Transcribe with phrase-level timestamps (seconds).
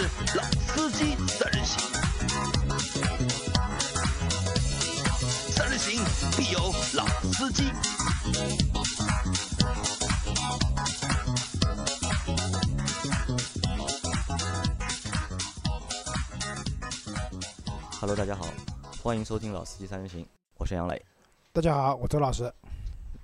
[0.00, 1.78] 是老司机三人行，
[5.50, 6.02] 三人行
[6.38, 6.58] 必有
[6.94, 7.64] 老司机。
[18.00, 18.46] Hello，大家好，
[19.02, 20.24] 欢迎收听《老司机三人行》，
[20.56, 21.04] 我是杨磊。
[21.52, 22.50] 大家好，我周老师。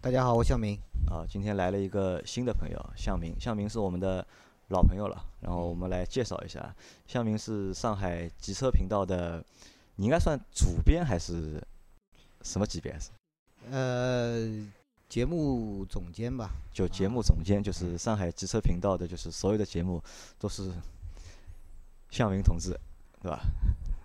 [0.03, 0.79] 大家好，我向明。
[1.11, 3.35] 啊，今天来了一个新的朋友，向明。
[3.41, 4.27] 向明是我们的
[4.69, 6.75] 老朋友了，然后我们来介绍一下，
[7.07, 9.45] 向明是上海极车频道的，
[9.95, 11.63] 你应该算主编还是
[12.43, 12.99] 什么级别？
[12.99, 13.11] 是？
[13.71, 14.67] 呃，
[15.09, 16.51] 节目总监吧。
[16.73, 20.03] 就节目总监，就是上海极车频道的，就是所有的节目
[20.39, 20.71] 都是
[22.11, 22.79] 向明同志，
[23.23, 23.41] 对吧？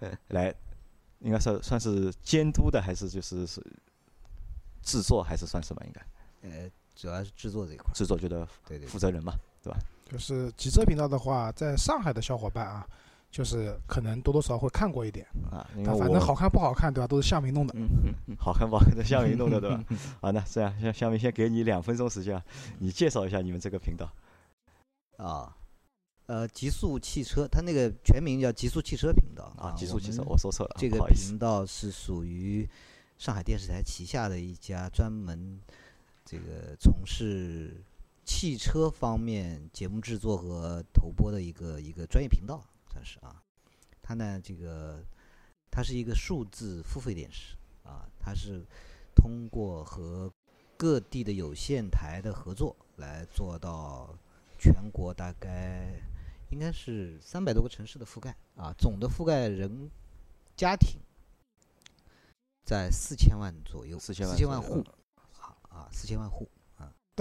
[0.30, 0.54] 来，
[1.20, 3.62] 应该算算是监督的，还是就是是
[4.84, 5.84] 制作，还是算什么？
[5.86, 6.02] 应该？
[6.50, 7.92] 呃，主要是制作这一块。
[7.94, 9.80] 制作觉得对对负责人嘛，对吧？
[10.12, 12.86] 就是极车频道的话，在上海的小伙伴啊，
[13.32, 15.66] 就是可能多多少少会看过一点啊。
[15.86, 17.08] 但反正好看不好看，对吧？
[17.08, 17.74] 都是向明弄的。
[17.78, 19.82] 嗯嗯嗯，好看不好看的向明弄的，对吧？
[20.20, 22.44] 好，那这样，向向明先给你两分钟时间，
[22.80, 24.12] 你介绍一下你们这个频道。
[25.16, 25.56] 啊。
[26.28, 29.74] 呃，极速汽车，它那个全名叫极速汽车频道啊。
[29.78, 32.70] 极速汽车，我说错了，这个频道是属于
[33.18, 35.60] 上海电视台旗下的一家专门
[36.24, 37.84] 这个从事
[38.34, 43.44] 汽车方面节目制作和投播的一个一个专业频道，算是啊。
[44.02, 45.04] 它呢，这个
[45.70, 48.66] 它是一个数字付费电视啊，它是
[49.14, 50.32] 通过和
[50.78, 54.18] 各地的有线台的合作来做到
[54.58, 55.94] 全国大概。
[56.52, 59.92] 应该是三百多个城市的覆盖啊，总的覆盖人
[60.56, 61.00] 家庭
[62.66, 64.84] 在四千万左右，四千万户
[65.38, 66.61] 啊啊，四千万户啊。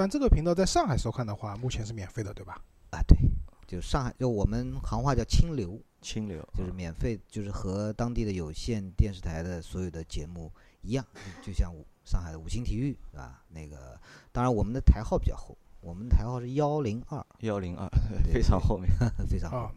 [0.00, 2.58] 但这个频道在上海收看的话，目前是免费的，对吧？
[2.90, 3.18] 啊，对，
[3.66, 11.04] 就上海，就我们行话叫清流，清流就是免费，就是和当地的有线电视台的所有的节目一样，
[11.42, 11.70] 就像
[12.02, 14.00] 上海的五星体育啊，那个
[14.32, 15.54] 当然我们的台号比较厚。
[15.82, 17.86] 我们台号是幺零二，幺零二，
[18.32, 18.90] 非常后面，
[19.28, 19.70] 非常啊，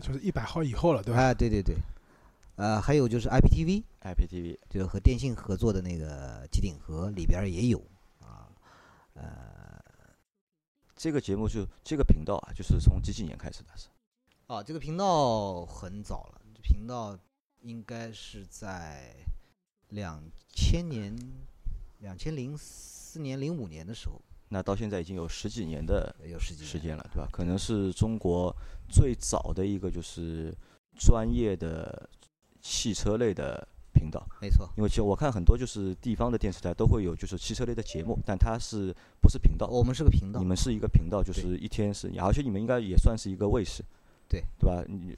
[0.00, 1.20] 就是一百号以后了，对吧？
[1.24, 1.76] 啊，对对对，
[2.56, 7.78] 呃，还有就是 IPTV，IPTV 就是和电信合作的那个机顶盒里边也有
[8.22, 8.48] 啊，
[9.12, 9.78] 呃，
[10.96, 13.68] 这个节目就这个频道啊，就是从几几年开始的？
[13.76, 13.88] 是？
[14.46, 17.16] 啊，这个频道很早了，频道
[17.60, 19.14] 应该是在
[19.90, 21.14] 两千年、
[21.98, 24.20] 两千零四年、零五年的时候。
[24.48, 27.28] 那到现在已经有十几年的有十几时间了，对吧？
[27.30, 28.54] 可能是中国
[28.88, 30.56] 最早的一个就是
[30.98, 32.08] 专业的
[32.62, 33.68] 汽车类的。
[34.40, 39.66] 没错，因为其实我看很多就是地方的电视台都会有就是汽车类的节目，但它是不是频道？
[39.66, 43.84] 我们是个频道，你们是一个频道，就是一天是，而且你们应该也算是一个卫视，
[44.28, 44.84] 对对吧？
[44.86, 45.16] 你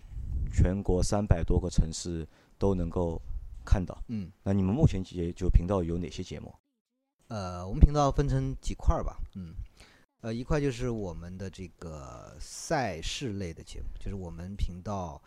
[0.52, 2.26] 全国三百多个城市
[2.58, 3.20] 都能够
[3.64, 3.96] 看到。
[4.08, 6.54] 嗯，那你们目前也就频道有哪些节目？
[7.28, 9.52] 呃，我们频道分成几块儿吧，嗯，
[10.22, 15.20] 呃，一块就是我们的这个赛事类的节目，就是我们频道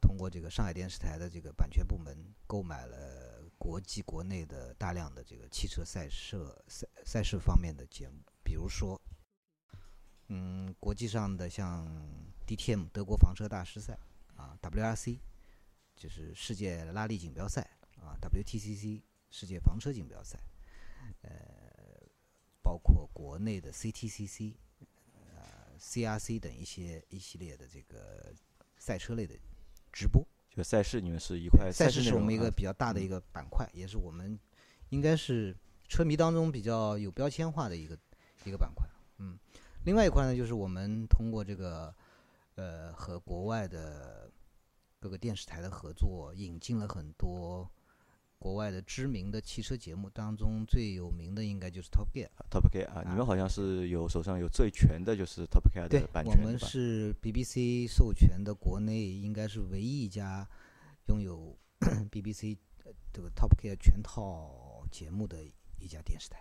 [0.00, 2.14] 通过这个上海电视台的这个版权部门
[2.46, 2.96] 购买了
[3.58, 6.38] 国际国内的大量的这个汽车赛事
[6.68, 9.00] 赛赛事方面的节目，比如说，
[10.28, 11.86] 嗯，国际上的像
[12.46, 13.98] DTM 德国房车大师赛
[14.36, 15.18] 啊，WRC
[15.96, 20.38] 就是世界拉力锦标赛啊，WTCC 世界房车锦标赛。
[21.22, 21.30] 呃，
[22.62, 24.54] 包括国内的 CTCC、
[25.26, 28.32] 呃 CRC 等一些一系列的这个
[28.76, 29.34] 赛车类的
[29.92, 30.26] 直播，
[30.58, 31.70] 就赛事你们是一块。
[31.70, 34.36] 赛事是我们一个比较大的一个板块，也是我们
[34.88, 37.96] 应该是车迷当中比较有标签化的一个
[38.44, 38.84] 一个板块。
[39.18, 39.38] 嗯，
[39.84, 41.94] 另外一块呢，就是我们通过这个
[42.56, 44.28] 呃和国外的
[44.98, 47.70] 各个电视台的合作，引进了很多。
[48.38, 52.28] 国外的知名的汽车节目当中最有名的应该就是 Top Gear。
[52.50, 60.48] Top Gear 啊，你们好像是有手上有最全的，就是 Top Gear 的版权我们是 BBC 授权的，国内应该是唯一一家
[61.08, 61.56] 拥有
[62.12, 62.56] BBC
[63.12, 65.44] 这个 Top Gear 全套节目的
[65.80, 66.38] 一家电视台。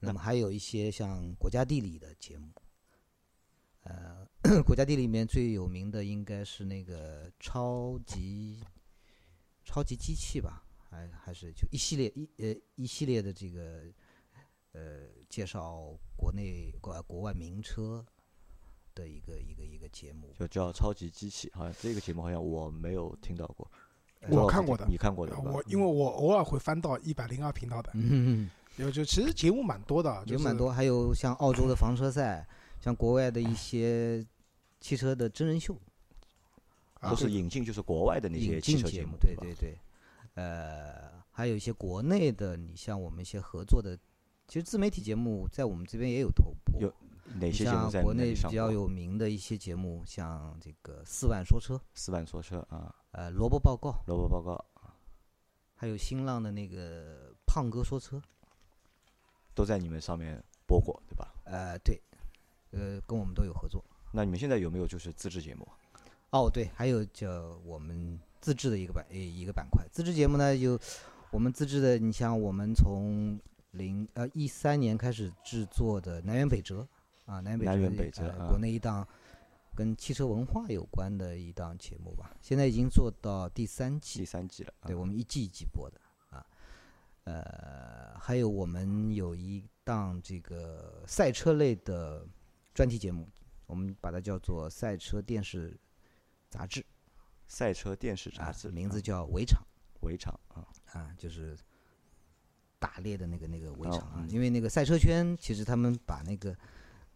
[0.00, 2.48] 那么还有一些像国家地理的节目，
[3.84, 4.26] 呃，
[4.64, 8.62] 国家地理里面最有名的应该是那个超级
[9.64, 10.62] 超级机器吧。
[10.90, 13.82] 还还是就一系列一呃一系列的这个
[14.72, 18.04] 呃介绍国内国国外名车
[18.94, 23.70] 的一个一个一个节目，就叫超级机器，好像这个节目好像我没有听到过。
[24.28, 25.38] 我看过的，你看过的。
[25.38, 32.46] 我因为我偶尔会翻到一百零二频道的，嗯，有就其实节目蛮多的，有蛮多，还有像澳洲的房车赛，
[32.80, 34.26] 像国外的一些
[34.80, 35.74] 汽车的真人秀。
[37.00, 39.78] 啊都是引进就是国外的那些汽车节目，，对对对，
[40.34, 43.98] 呃，还有一些国内的，你像我们一些合作的，
[44.46, 46.80] 其实自媒体节目在我们这边也有投播。
[46.80, 46.92] 有
[47.38, 48.40] 哪些节目像在国内比？
[48.50, 54.64] 较有名的一些节目，像这个四万说车，四万说车啊，呃，萝卜报告，萝卜报告
[55.74, 58.20] 还有新浪的那个胖哥说车，
[59.54, 61.32] 都在你们上面播过，对吧？
[61.44, 62.00] 呃，对，
[62.72, 63.84] 呃，跟我们都有合作。
[64.12, 65.66] 那你们现在有没有就是自制节目？
[66.30, 69.86] 哦，对，还有叫我们自制的一个板，呃，一个板块。
[69.92, 70.78] 自制节目呢，有
[71.30, 73.38] 我们自制的，你像我们从
[73.72, 76.86] 零呃一三年开始制作的《南辕北辙》
[77.32, 79.06] 啊，《南辕北辙》南辕北辙呃啊国内一档
[79.76, 86.00] 跟汽车文化有关的一档节目吧，现在已经做到第三季第，三季了，啊对我们一季一季播的
[86.30, 86.44] 啊。
[87.24, 92.26] 呃，还有我们有一档这个赛车类的
[92.74, 93.28] 专题节目，
[93.66, 95.78] 我们把它叫做赛车电视
[96.48, 96.84] 杂志。
[97.50, 99.60] 赛车电视杂啊志，名字啊叫围场
[100.02, 100.62] 围场啊，
[100.92, 101.58] 啊，就是
[102.78, 104.14] 打猎的那个那个围哦场啊。
[104.18, 106.56] 嗯因为那个赛车圈，其实他们把那个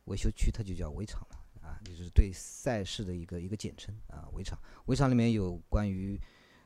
[0.06, 4.58] 维修区它就叫围场嘛，啊，就是对赛事的一个一个简称啊，围场。
[4.86, 6.20] 围场里面有关于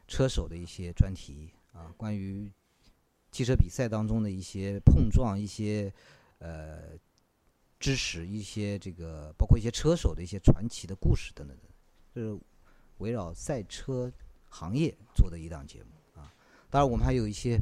[0.07, 2.51] 车手的一些专题啊，关于
[3.31, 5.93] 汽车比赛当中的一些碰撞、一些
[6.39, 6.97] 呃
[7.79, 11.71] 知识、一些这个包括一些车手的一些传奇的故事等等等，
[12.15, 12.41] 就是
[12.99, 14.13] 围绕赛车
[14.49, 16.33] 行业做的一档节目啊。
[16.71, 17.59] 当然，我们还有一些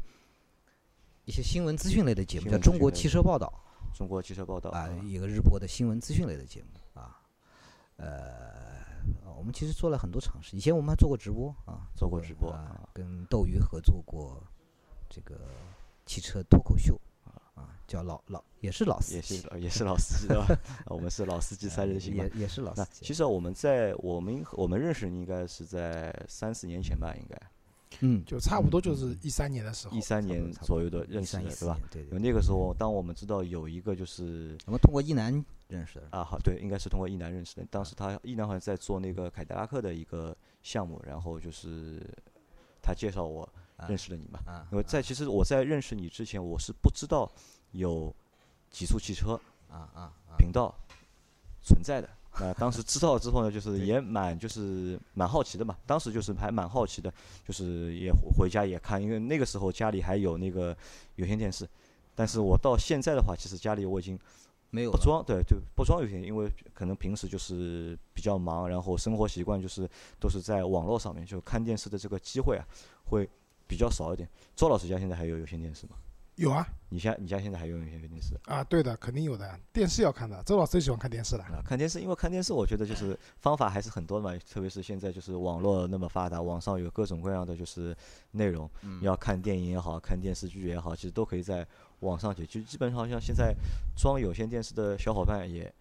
[1.24, 3.52] 一些新闻资讯类的节目，叫《中国汽车报道。
[3.94, 7.22] 中国汽车报道》啊，一个日播的新闻资讯类的节目啊。
[7.96, 8.84] 呃，
[9.36, 14.42] 我们其实做了很多尝试，以前我们还做过直播啊，做过直播啊啊，跟斗鱼合作过
[15.08, 15.40] 这个
[16.04, 16.94] 汽车脱口秀。
[16.94, 17.05] 啊，
[17.86, 20.46] 叫老老也是老司也机，是也是老司机对吧？
[20.84, 22.40] 啊我们是老司机三人行嘛也。
[22.42, 23.00] 也是老司机。
[23.06, 27.40] 其实我们在我们我们认识你应该是在三四年前吧，应该
[28.00, 31.78] 嗯，就差不多就是一三年的时候一，三年左右的认识的，对吧？
[31.90, 32.18] 对对。
[32.18, 35.32] 那个时候，当我们知道有一个就是我们通过一男
[35.68, 37.64] 认识的，啊，好，对，应该是通过一男认识的。
[37.70, 42.02] 当时他一男好像在做那个凯迪拉克的一个项目，然后就是
[42.82, 44.40] 他介绍我啊认识了你嘛。
[44.44, 47.30] 啊，因为在其实我在认识你之前，我是不知道
[47.76, 48.14] 有
[48.70, 49.40] 极速汽车
[49.70, 50.74] 啊啊啊，频道
[51.62, 52.08] 存在的。
[52.38, 55.74] 那当时知道之后呢，就是也蛮就是蛮好奇的嘛。
[55.86, 57.10] 当时就是还蛮好奇的，
[57.46, 60.76] 就是也回回家也看，因为那个时候家里还有那个
[61.14, 61.66] 有线电视。
[62.14, 64.18] 但是我到现在的话，其实家里我已经
[64.68, 69.88] 没有不装，对就，不装有线，因为可能平时就是比较忙，然后生活习惯就是
[70.20, 72.64] 都是在网络上面，就看电视的这个机会啊
[73.06, 73.26] 会
[73.66, 74.28] 比较少一点。
[74.54, 75.96] 周老师家现在还有有线电视吗？
[76.36, 78.38] 有啊你家你家现在还有有线电视？
[78.44, 81.42] 啊，对的，肯定有的，电视要看的，周老师最喜欢看电视了。
[81.44, 87.96] 啊，看电视，因为看电视，我觉得就是方法还是很多的嘛，特别是现在就是网络那么发达，网上有各种各样的就是
[88.32, 91.66] 内容，嗯要看电影也好看电视剧也好，其实都可以在
[92.00, 92.62] 网上解决。
[92.62, 93.54] 基本上像现在
[93.96, 95.72] 装有线电视的小伙伴也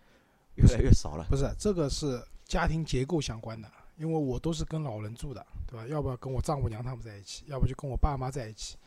[0.55, 1.25] 越来越少了。
[1.29, 5.85] 不是，这个是家庭结构相关的，因为我都是跟老人住的，对吧？
[5.87, 8.77] 要不要跟我丈母娘他们在一起，要不就跟我爸妈在一起。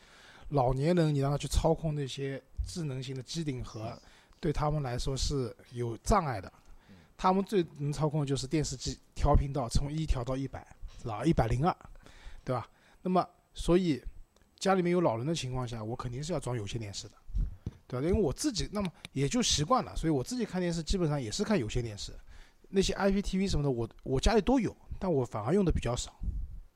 [0.51, 4.01] 老年人你让他去操控那些智能型的机顶盒，
[4.41, 6.53] 对他们来说是有障碍的。
[7.17, 10.65] 他们最能操控的就是电视机调频道，从一调到一百，
[11.03, 11.77] 知道一百零二，
[12.45, 12.69] 对吧？
[13.03, 14.01] 那么所以
[14.59, 17.15] 家里面有老人的情况下，我肯定是要装有线电视的，
[17.89, 18.07] 对吧？
[18.07, 22.13] 因为我自己那么也就习惯了，所以我自己看电视基本上也是看有线电视。
[22.69, 26.15] 那些 IPTV 什么的，我我家里都有，但我反而用的比较少。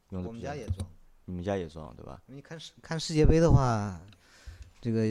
[0.08, 0.88] 我们家也装。
[1.24, 2.22] 你们家也装对吧？
[2.26, 4.00] 你看世看世界杯的话，
[4.80, 5.02] 这个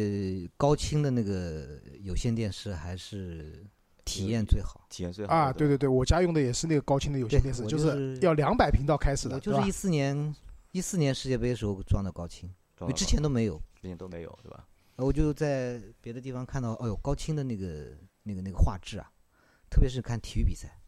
[0.57, 3.65] 高清的那个有线电视还是
[4.03, 4.85] 体验最好。
[4.89, 9.71] 体验最好啊，对对对，我家用的也是那个高清的有线电视，我就就是要两百频道开始的，我就是一？
[9.71, 10.35] 四年
[10.71, 13.61] 一四年世界杯的时候装的高清，因为之前都没有。
[13.81, 14.67] 之前都没有对吧？
[14.97, 19.09] 呃我就在别的地方看到，哦呦，高清的那个那个那个画质啊，
[19.69, 20.79] 特别是看体育比赛，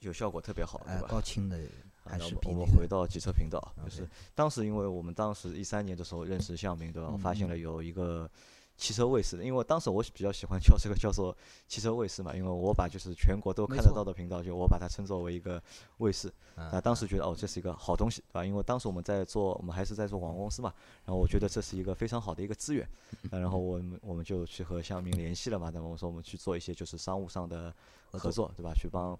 [0.00, 0.98] 有效果特别好哎？
[1.08, 1.60] 高清的啊
[2.04, 7.08] 还那我们我是比那个们回到汽车频道，啊就是当时因为我们当时一三年的时候认识向明，对吧？
[7.12, 8.28] 我发现嗯了有一个
[8.76, 11.36] 汽车卫视的，因为当时我比较喜欢叫这个叫做
[11.68, 15.62] 汽车卫视嘛，因为我把就是全国都看得到的频道，就我把它称作为一个
[15.98, 16.28] 卫视。
[16.56, 18.44] 啊那当时觉得哦，这是一个好东西，对吧？
[18.44, 20.72] 因为当时我们在做，我们还是在做广告公司嘛，
[21.04, 22.86] 然后我觉得这是一个非常好的一个资源，
[23.30, 27.72] 那然后我们我们就去和向明联系了嘛，那么我说我们去做一些就是商务上的
[28.10, 28.72] 合合作，对吧？
[28.74, 29.18] 去帮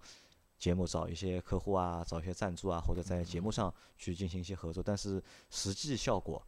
[0.63, 6.41] 节目找一些客户啊，找一些赞助啊，或者在节目上去进行一些合作，但是实际效果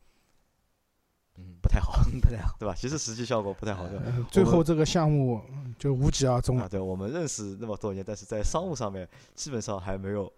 [1.36, 2.54] 嗯不太好，不太好。
[2.60, 2.72] 对吧？
[2.76, 3.84] 其实实际效果不太好
[4.30, 6.68] 最后这个项目嗯就无疾而终啊，了。
[6.68, 10.32] 对，我们认识那么多年，但是在商务上面基本上还没有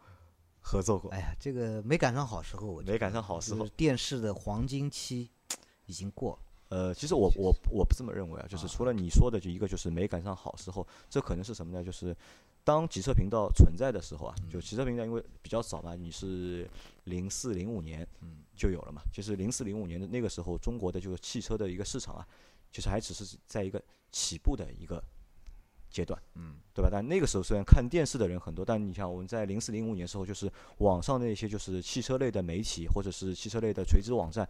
[0.63, 3.73] 合作过，哎呀，这个没赶上好时候，我没赶上好时候就是。
[3.77, 5.29] 电视的黄金期
[5.85, 6.39] 已经过了。
[6.69, 11.85] 呃，其实我我我不这么认为啊，就是除了你说的，就一个就是没赶上好时候，这可能是什么呢？
[11.85, 12.17] 就是
[12.67, 16.69] 当极车频道存在的时候啊，就极车频道因为比较早嘛，你是
[17.05, 18.05] 零四零五年
[18.57, 22.27] 就有了嘛，其实零四零五年的那个时候，中国的就是汽车的一个市场啊，
[22.73, 23.81] 其实还只是在一个
[24.11, 25.01] 起步的一个
[25.89, 26.89] 阶段，嗯，对吧？
[26.91, 34.49] 但那个时候虽然看电视的人很多，但你像我们在零四零五年的时候，就是网上那些就是汽车类的媒体或者是汽车类的垂直网站，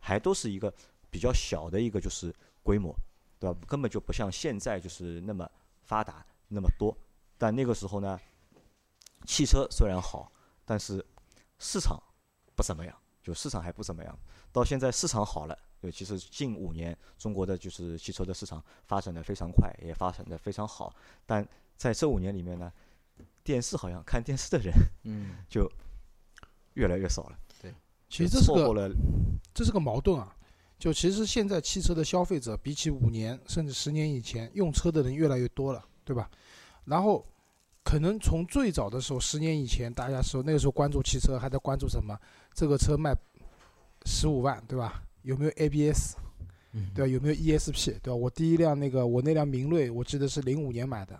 [0.00, 0.70] 还都是一个
[1.10, 2.30] 比较小的一个就是
[2.62, 2.94] 规模，
[3.40, 3.58] 对吧？
[3.66, 6.94] 根本就不像现在就是那么发达那么多。
[7.38, 8.18] 但那个时候呢，
[9.26, 10.30] 汽车虽然好，
[10.64, 11.04] 但是
[11.58, 12.00] 市场
[12.54, 14.18] 不怎么样，就市场还不怎么样。
[14.52, 20.94] 到现在市场好了，尤，其是近五年中国的就是汽车的市场发展的非常快，也发展的非常好。
[21.26, 22.72] 但在这五年里面呢，
[23.42, 24.72] 电视好像看电视的人
[25.02, 25.68] 嗯，就
[26.74, 27.74] 越来越少了，对
[28.08, 28.88] 其实这是个错过了
[29.52, 30.34] 这是个矛盾啊。
[30.78, 36.30] 就其实现在汽车的消费者比起五年甚至十年以前用车的人越来越多了，对吧？
[36.84, 37.24] 然后
[37.82, 42.18] 可能从最早的时候，十年以前大家说那个时候关注汽车还在关注什么？
[42.52, 43.14] 这个车卖
[44.06, 45.02] 十五万，对吧？
[45.22, 46.16] 有没有 ABS？
[46.72, 47.08] 嗯对吧？
[47.08, 48.00] 有没有 ESP？
[48.02, 48.14] 对吧？
[48.14, 51.14] 我第一辆那个我那辆明锐，我记得是零五年买的，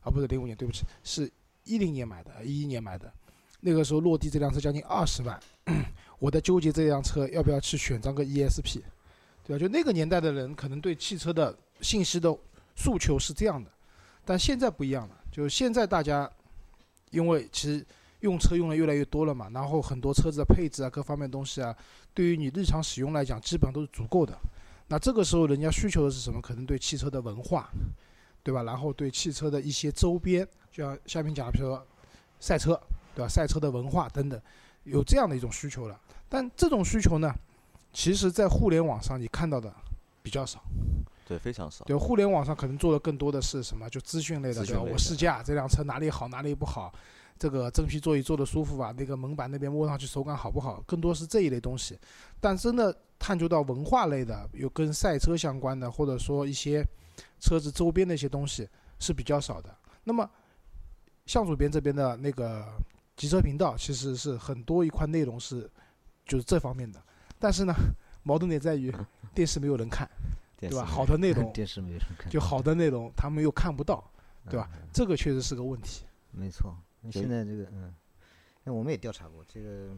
[0.00, 1.30] 啊不是零五年，对不起，是
[1.64, 3.12] 一零年买的，一一年买的。
[3.60, 5.40] 那个时候落地这辆车将近二十万，
[6.18, 8.82] 我在纠结这辆车要不要去选装个 ESP，
[9.44, 9.58] 对吧？
[9.58, 12.36] 就那个年代的人可能对汽车的信息的
[12.74, 13.70] 诉求是这样的，
[14.26, 16.30] 但现在不一样了，就是现在大家
[17.10, 17.86] 因为其实
[18.20, 21.74] 用车用的越来越多了嘛，然后很多车子的配置啊各方面东西啊，
[22.12, 24.36] 对于你日常使用来讲基本上都是足够的。
[24.88, 26.40] 那这个时候人家需求的是什么？
[26.40, 27.70] 可能对汽车的文化，
[28.42, 28.64] 对吧？
[28.64, 31.86] 然后对汽车的一些周边，就像下面讲的，比如说
[32.40, 32.80] 赛车，
[33.14, 33.28] 对吧？
[33.28, 34.40] 赛车的文化等等，
[34.84, 36.00] 有这样的一种需求了。
[36.28, 37.32] 但这种需求呢，
[37.92, 39.72] 其实在互联网上你看到的
[40.22, 40.62] 比较少。
[41.26, 41.84] 对非常少。
[41.84, 43.88] 对，互联网上可能做的更多的是什么？
[43.90, 44.82] 就资讯类的，对吧？
[44.82, 46.92] 我试驾这辆车哪里好，哪里不好，
[47.38, 48.94] 这个真皮座椅坐的舒服吧？
[48.96, 50.80] 那个门板那边摸上去手感好不好？
[50.86, 51.98] 更多是这一类东西。
[52.40, 56.84] 但真的探究到文化类的，有跟赛车相关的，或者说一些
[57.40, 58.68] 车子周边的一些东西
[59.00, 59.74] 是比较少的。
[60.04, 60.28] 那么
[61.26, 62.64] 向主编这边的那个
[63.16, 65.68] 极车频道，其实是很多一块内容是
[66.24, 67.02] 就是这方面的，
[67.38, 67.74] 但是呢，
[68.22, 68.94] 矛盾点在于
[69.34, 70.08] 电视没有人看，
[70.56, 70.84] 对吧？
[70.84, 74.10] 好的内 容电视没人看，就好的内容他们又看不到，
[74.48, 74.88] 对吧嗯？
[74.92, 76.04] 这个确实是个问题。
[76.30, 77.94] 没错，那现在这个嗯，
[78.64, 79.90] 那我们也调查过，这个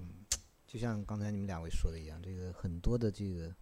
[0.66, 3.54] 就像刚才你们两位说的一样，这个很多的这个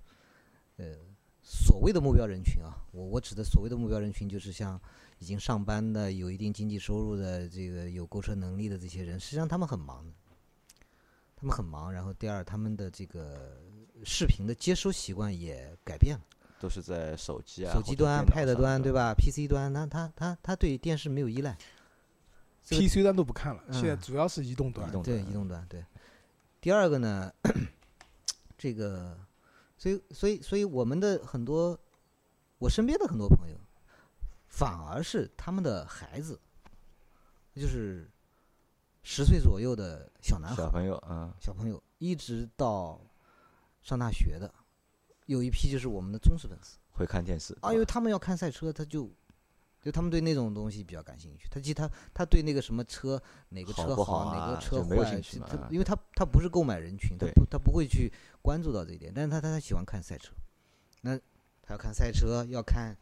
[0.76, 0.94] 呃
[1.42, 4.80] 所谓的目标人群啊，我我指的所谓的目标人群就是像
[5.18, 10.12] 已经上班的、有一定经济收入的、这个有购车能力的这些人，实际上他们很忙的，
[11.36, 11.92] 他们很忙。
[11.92, 13.56] 然后第二，他们的这个
[14.04, 16.22] 视频的接收习惯也改变了。
[16.58, 18.92] 都是在手机啊、手机端、Pad 端，对？
[18.92, 21.56] 吧？PC 端，那他他他对电视没有依赖。
[22.68, 24.92] PC 端都不看了，嗯现在主要是移动端移。
[24.92, 25.84] 动对，移动端对。
[26.60, 27.32] 第二个呢，
[28.58, 29.16] 这个，
[29.78, 31.78] 所以所以所以我们的很多，
[32.58, 33.56] 我身边的很多朋友，
[34.48, 36.40] 反而是他们的孩子，
[37.54, 38.10] 就是
[39.04, 43.00] 十岁左右的小男孩小、朋友，嗯，小朋友，一直到
[43.82, 44.52] 上大学的，
[45.26, 46.78] 有一批就是我们的忠实粉丝。
[46.92, 49.12] 会看电视啊，因为他们要看赛车，他就
[49.82, 51.46] 就他们对那种东西比较感兴趣。
[51.50, 55.22] 他其实他他对那个什么车哪个车好哪个啊车坏，
[55.70, 60.32] 因为他他不是购买人群，他不他不会去关注到这一点，但是他他他喜欢看赛车，
[61.02, 61.18] 那
[61.60, 62.96] 他要看赛车，要看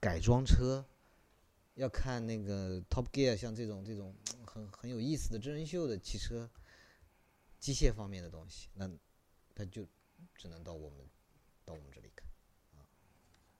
[0.00, 0.84] 改装车，
[1.74, 4.12] 要看那个 Top Gear，像这种这种
[4.44, 6.50] 很很有意思的真人秀的汽车
[7.60, 8.90] 机械方面的东西，那
[9.54, 9.86] 他就
[10.34, 10.98] 只能到我们
[11.66, 12.26] 到我们这里看。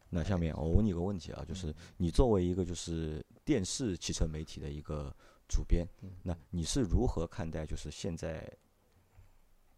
[0.09, 5.15] 那下面我问你个问题啊，就是你作为一个就是电视汽车媒体的一个
[5.49, 5.87] 主编，
[6.23, 8.51] 那你是如何看待就是现在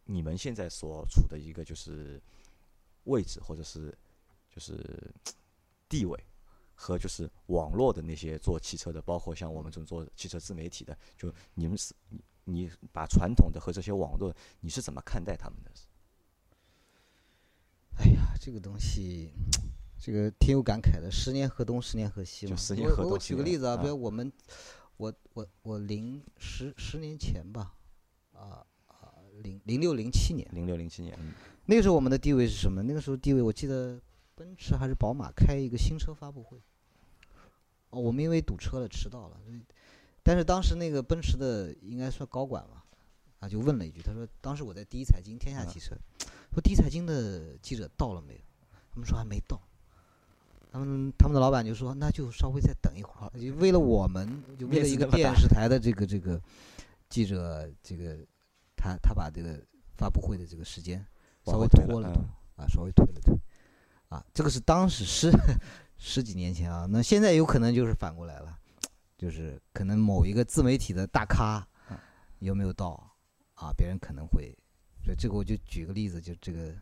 [0.04, 2.23] 你们现在所处的一个就是
[3.04, 3.97] 位置或者是
[4.50, 5.12] 就是
[5.88, 6.23] 地位
[6.75, 15.70] 和就是网络的那些做汽车的，包括像我们这种做汽车自媒体的，就你们是你你把传统的和这些网络，你是怎么看待他们的？
[18.40, 19.30] 这个东西，
[19.99, 21.11] 这个挺有感慨的。
[21.11, 22.57] 十年河东，十年河西嘛。
[22.57, 24.33] 十年我我举个例子啊，啊比如我们，
[24.97, 27.75] 我我我零十十年前吧，
[28.33, 31.33] 啊啊零零六零七年，零六零七年，嗯
[31.66, 32.83] 那个时候我们的地位是什么？
[32.83, 34.00] 那个时候地位，我记得
[34.35, 36.57] 奔驰还是宝马开一个新车发布会。
[37.90, 39.40] 哦，我们因为堵车了迟到了，
[40.23, 42.85] 但是当时那个奔驰的应该算高管吧，
[43.40, 45.97] 啊，就问了一句，他说当时我在第一财经天下嗯汽车，
[46.52, 48.40] 说第一财经的记者到了没有？
[48.90, 49.61] 他们说还没到。
[50.71, 56.40] 他们他们的老板就说那就稍微再等一会儿，就为了我们，就为了一个电视台的这个这个
[57.09, 58.18] 记者，这个
[58.76, 59.59] 他他把这个
[59.97, 61.04] 发布会的这个时间
[61.47, 63.35] 稍微拖了嗯拖，啊，稍微推了推，
[64.11, 65.33] 啊，这个是当时十
[65.97, 68.59] 十几年前啊，那现在有可能就是反过来了，
[69.16, 71.97] 就是可能某一个自媒体的大咖嗯
[72.40, 73.11] 有没有到
[73.58, 74.56] 啊，别人可能会，
[75.04, 76.72] 所以这个我就举个例子，就这个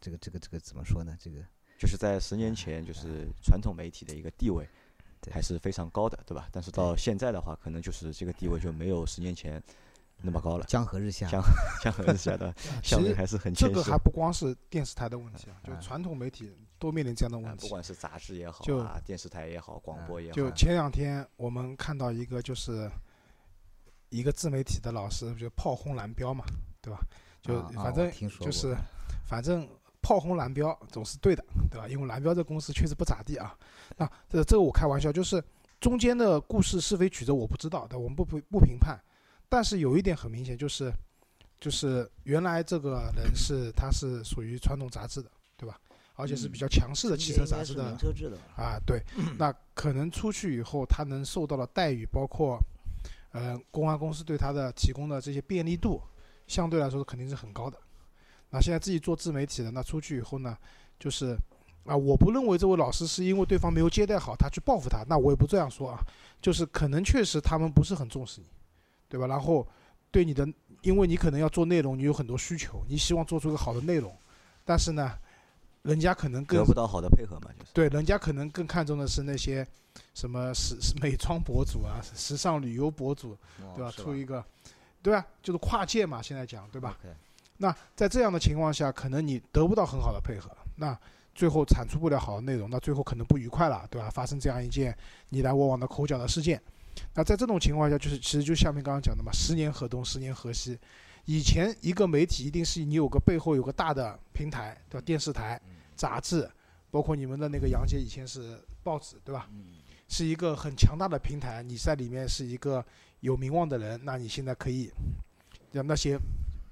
[0.00, 1.16] 这个这个这个怎么说呢？
[1.20, 1.36] 这个
[1.78, 4.68] 就是在十年前，就是传统媒体的一个地位
[5.30, 6.48] 还是非常高的，对吧？
[6.52, 9.62] 但是到现在的话，可能就是这个地位就没有十年前
[10.22, 11.42] 那么高了， 江河日下，江
[11.82, 17.66] 江河日下的啊 其实效率还是很这个还不光是电视台的问题啊，就嗯传统媒体都面临这样的啊问题。
[17.66, 22.90] 不管是杂志也好就啊，电视台也好，广播也好，就前两天我们看到一个就是
[24.16, 26.44] 一个自媒体的老师就炮轰蓝标嘛，
[26.80, 27.00] 对吧？
[27.42, 28.76] 就反正就是
[29.24, 29.68] 反正
[30.00, 31.88] 炮轰蓝标总是对的，对吧？
[31.88, 33.56] 因为蓝标这公司确实不咋地啊。
[33.96, 35.42] 那这这个我开玩笑，就是
[35.80, 38.98] 中间的故事是非曲折我不知道，但我们不不不评判。
[39.48, 40.92] 但是有一点很明显，就是
[41.60, 45.78] 就是原来这个人是他是属于传统杂志的，对吧？
[46.16, 47.98] 而且是比较强势的汽车杂志的？
[48.56, 49.02] 啊，对，
[49.36, 52.56] 那可能出去以后，他能受到的待遇，包括，
[53.34, 56.00] 呃，公安公司对他的提供的这些便利度，
[56.46, 57.76] 相对来说肯定是很高的。
[58.50, 60.56] 那现在自己做自媒体的，那出去以后呢，
[61.00, 61.36] 就是，
[61.84, 65.98] 啊，我不认为这位老师是因为对方没有接待好，他去报复他，那我也不这样说啊，
[66.40, 68.46] 就是可能确实他们不是很重视你，
[69.08, 69.26] 对吧？
[69.26, 69.66] 然后
[70.12, 70.46] 对你的，
[70.82, 74.16] 因为你可能要做内容，你有很多需求，你希望做出个好的内容，
[74.64, 75.12] 但是呢，
[75.84, 79.66] 人家可能更得不到好的配合嘛，就是对，人家可能更看重的是那些
[80.14, 83.36] 什么时时美妆博主啊、 时尚旅游博主，
[83.76, 83.90] 对吧？
[83.90, 84.42] 出一个，
[85.02, 85.24] 对吧？
[85.42, 86.98] 就是跨界嘛，现在讲，对吧？
[87.58, 90.98] 那在这样的情况下，可能你得不到很好的配合，那
[91.34, 94.08] 最后产出不了好的内容，那最后可能不愉快了，对吧？
[94.08, 94.96] 发生这样一件
[95.28, 96.58] 你来我往的口角的事件，
[97.12, 100.78] 那在这种情况下，就是其实就下面刚刚讲的嘛，十年河东，十年河西。
[101.26, 105.04] 以前一个媒体一定是你有个背后有个大的平台，对吧？
[105.06, 105.58] 电视台、
[105.96, 106.50] 杂志，
[106.90, 109.48] 包括你们的那个杨姐以前是报纸，对吧？
[109.50, 109.76] 嗯
[110.06, 112.84] 是一个很强大的平台，你在里面是一个
[113.20, 114.92] 有名望的人，那你现在可以
[115.72, 116.18] 让那些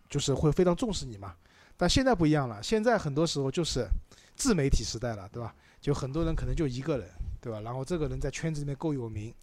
[0.08, 1.34] 就是会非常重视你嘛。
[1.78, 3.88] 但现在不一样了，现在很多时候就是
[4.36, 5.52] 自媒体时代了，对吧？
[5.80, 7.08] 就很多人可能就一个人，
[7.40, 7.58] 对吧？
[7.60, 9.34] 然后这个人在圈子里面够有名，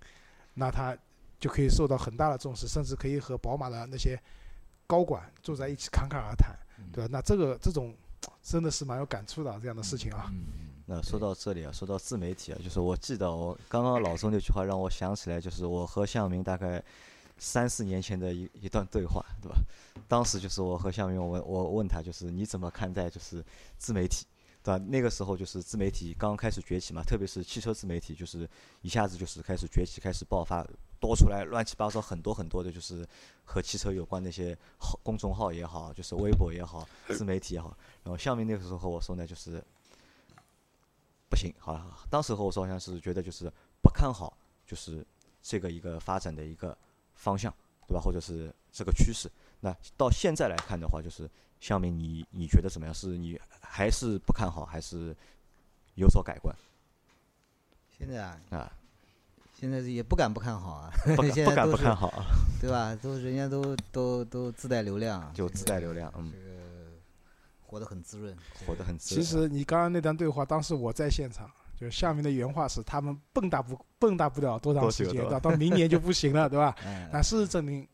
[0.53, 0.95] 那他
[1.39, 4.17] 就可以受到很大的重视，甚至可以和宝马的那些
[4.85, 6.55] 高管坐在一起侃侃而谈，
[6.93, 7.09] 对吧？
[7.11, 7.97] 那这个这种
[8.41, 10.31] 真的是蛮有感触的这样的事情啊。
[10.85, 16.83] 那说到这里啊，说到自媒体啊，就是我记得我刚刚老周那句话让我想起来，就是我和向明大概
[17.37, 19.57] 三四年前的一一段对话，对吧？
[20.07, 23.45] 当时就是我和向明，我我问他，就是你怎么看待就是
[23.77, 24.25] 自媒体，
[24.63, 24.83] 对吧？
[24.87, 28.49] 那个时候就是自媒体刚开始崛起嘛，特别是汽车自媒体，就是
[28.81, 30.65] 一下子就是开始崛起，开始爆发，
[30.99, 33.07] 多出来乱七八糟很多很多的，就是
[33.43, 37.75] 和汽车有关的一些号公众号也好，就是微博也好，自媒体也好。
[38.03, 39.63] 然后下面那个时候和我说呢，就是。
[41.31, 44.35] 不行，好了，当时和我说好像是觉得就是不看好，
[44.65, 45.05] 就是
[45.43, 46.75] 这个一个发展的一个
[47.13, 47.53] 方向，
[47.87, 48.01] 对吧？
[48.01, 49.29] 或者是这个趋势。
[49.59, 52.91] 那到现在来看的话，就是下面你你觉得怎么样？
[52.91, 55.15] 是你还是不看好，还是
[55.93, 56.53] 有所改观
[57.95, 58.73] 现在啊，啊？
[59.59, 62.25] 现在也不敢不看好啊，不敢 不敢不看好啊，
[62.61, 62.95] 对吧？
[63.01, 66.49] 都人家都都都自带流量，就自带流量，嗯这，个
[67.61, 69.29] 活得很滋润，活得很滋润其。
[69.29, 76.73] 实你刚刚那段对话，当时我在现场，就是下面的原话是他们蹦跶不蹦跶不了多长时间， 到到明年就不行了，对吧？
[76.85, 77.85] 哎，那事实证明，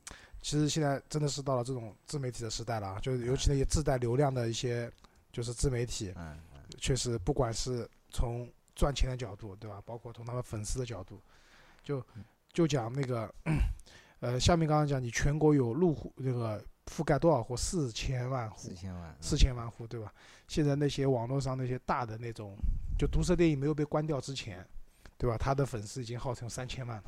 [0.41, 4.91] 其实现在真的是到了这种自媒体的时代了啊，就是尤其那些自带流量的一些
[5.31, 6.37] 就是自媒体，嗯
[6.77, 9.81] 确实不管是从赚钱的角度，对吧？
[9.85, 11.19] 包括从他们粉丝的角度，
[11.85, 12.03] 就
[12.51, 13.33] 就讲那个，
[14.19, 17.55] 呃，下面刚刚讲你全国有路户那个覆盖多少户？
[17.55, 20.11] 四千万户四，千万，四千万户，对吧？
[20.47, 22.57] 现在那些网络上那些大的那种，
[22.97, 24.67] 就毒舌电影没有被关掉之前，
[25.17, 25.37] 对吧？
[25.37, 27.03] 他的粉丝已经号称三千万了，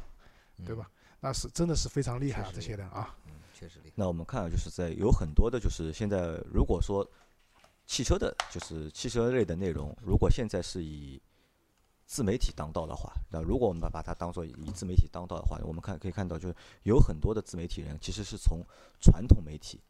[0.64, 0.90] 对吧？
[1.20, 3.16] 那是真的是非常厉害啊，这些人啊。
[3.54, 3.94] 确实厉害。
[3.96, 7.04] 那我们看啊，就是在有很多的，就是现在如果说
[7.88, 11.20] 汽车的，就是汽车类的内容，如果现在是以
[12.08, 18.66] 自媒体当道的话，那如果我们把把它当做以自媒体当道的话，我们看可以看到，就是有很多的自媒体人其实是从
[19.02, 19.82] 传统媒体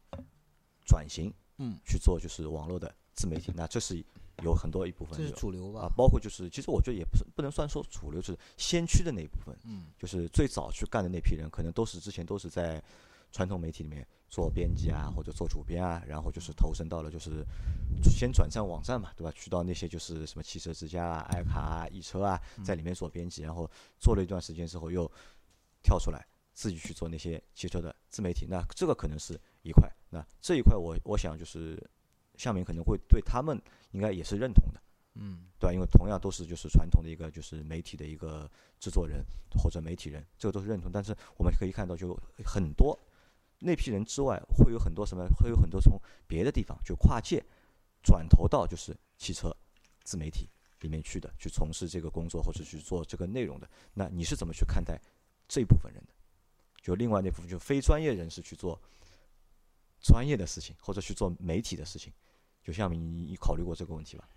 [0.84, 4.04] 转型，嗯，去做就是网络的自媒体，那这是
[4.42, 5.88] 有很多一部分这是主流吧啊，？
[5.96, 12.82] 包括就是其实我觉得也不是不能算说主流，就是先驱的那一部分，嗯就是最早去干的那批人，可能都是之前都是在
[13.30, 17.44] 传统媒体里面做编辑啊，或者做主编啊，然后就是投身到了就是
[18.02, 19.32] 先转战网站嘛，对吧？
[19.34, 25.10] 去到那些就是什么汽车之家啊、爱卡啊、易车啊，在里面做编辑，然后做了一段时间之后又
[25.82, 29.90] 跳出来自己去做那些汽车的自媒体，那这个可能是一块。
[30.10, 31.78] 那这一块我我想就是
[32.36, 33.60] 下面可能会对他们
[33.92, 34.82] 应该也是认同的。
[35.20, 35.72] 嗯对吧？
[35.74, 40.92] 因为同样都是就是传统的一个就是媒体的一个制作人或者媒体人，这个都是认同。
[40.92, 42.96] 但是我们可以看到，就很多
[43.58, 45.26] 那批人之外，会有很多什么？
[45.40, 47.44] 会有很多从别的地方就跨界
[48.02, 49.54] 转投到就是汽车
[50.04, 50.48] 自媒体
[50.80, 53.68] 里面去的，去从事这个工作或者去做这个内容的。
[53.94, 55.00] 那你是怎么去看待
[55.48, 56.12] 这部分人的？
[56.80, 58.80] 就另外那部分就非专业人士去做
[60.00, 62.12] 专业的事情，或者去做媒体的事情，
[62.62, 64.28] 就像你你考虑过这个问题吧？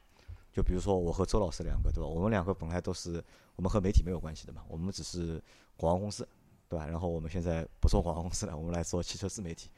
[0.51, 2.07] 就比如说我和周老师两个，对吧？
[2.07, 3.23] 我们两个本来都是
[3.55, 5.41] 我们和媒体没有关系的嘛，我们只是
[5.77, 6.27] 广告公司，
[6.71, 6.87] 对吧？
[6.87, 9.69] 然后我们现在不做广告公司了，我们来做汽车自媒体。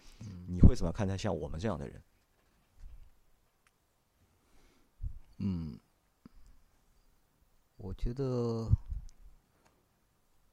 [0.47, 1.99] 你会怎么看待像我们这样的人？
[5.39, 5.79] 嗯，
[7.77, 8.69] 我觉得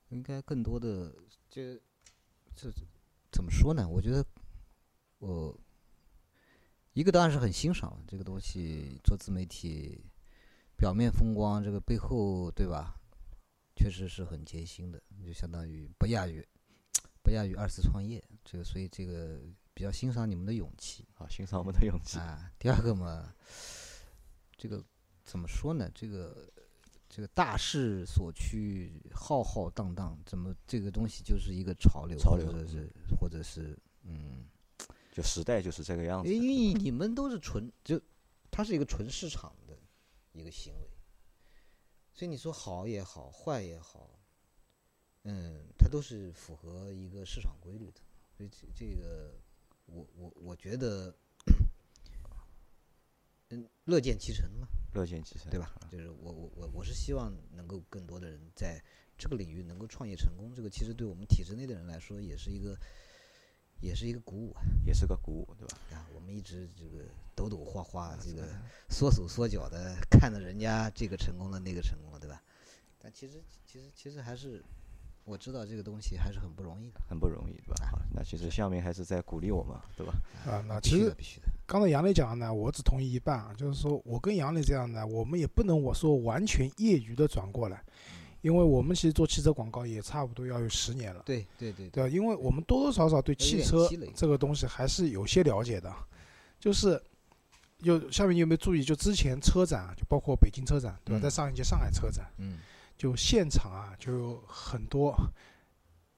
[0.09, 1.15] 应该更多的
[1.51, 1.79] 这
[2.57, 2.73] 这
[3.31, 3.87] 怎么说呢？
[3.87, 4.25] 我觉得
[5.19, 5.55] 我
[6.95, 10.03] 一个当然是很欣赏这个东西，做自媒体
[10.75, 12.99] 表面风光，这个背后对吧？
[13.81, 16.47] 确实是很艰辛的，就相当于不亚于
[17.23, 18.23] 不亚于二次创业。
[18.45, 19.41] 这个所以这个
[19.73, 21.09] 比较欣赏你们的勇气。
[21.15, 22.19] 啊，欣赏我们的勇气。
[22.19, 23.35] 啊，第二个嘛，
[24.59, 24.85] 这个
[25.25, 25.91] 怎么说呢？
[25.95, 26.53] 这个
[27.09, 34.45] 这个大势所趋，浩浩荡荡，怎么这个东西就是一个潮流，潮流或者是或者是嗯，
[35.11, 36.43] 就时代就是这个样子因。
[36.43, 37.99] 为你们都是纯就，
[38.51, 39.75] 它是一个纯市场的
[40.33, 40.87] 一个行为，
[42.13, 44.11] 所以你说好也好，坏也好，
[45.23, 48.01] 嗯，它都是符合一个市场规律的，
[48.37, 49.33] 所以这这个
[49.87, 51.15] 我我我觉得，
[53.49, 54.67] 嗯，乐见其成嘛。
[54.93, 55.73] 乐见其成，对吧？
[55.89, 58.83] 就是我我我我是希望能够更多的人在
[59.17, 62.77] 这个领域能够创业成功，这个其实对我们体制内的人来说也是一个
[63.81, 64.63] 也是一个鼓舞啊！
[64.85, 65.79] 也是个鼓舞，对吧？
[65.93, 68.47] 啊，我们一直这个抖抖花花，这个
[68.89, 72.41] 缩手缩脚的看着人家这个成功了，那个成功了，对吧？
[72.99, 74.63] 但其实其实其实还是
[75.25, 77.87] 我知道这个东西还是很不容易的，很不容易，对吧？
[77.91, 80.13] 好，那其实下面还是在鼓励我们，对吧？
[80.47, 81.47] 啊，那其实必须的。
[81.67, 87.83] 刚才杨磊讲的呢，我只同意一半啊，就是说我跟杨磊这样的，我们也不能我说完全业余的转过来，
[88.43, 92.09] 因为我们其实做汽车广告也差不多要有十年了，对对对对吧？
[92.09, 95.95] 因为我们多多少少对汽车这个东西还是有些了解的，
[96.59, 97.01] 就是。
[97.83, 98.85] 就下面你有没有注意？
[98.85, 101.19] 就之前车展啊，就包括北京车展，对吧？
[101.19, 102.59] 嗯在上一届上海车展，嗯
[102.99, 105.15] 就现场啊，就有很多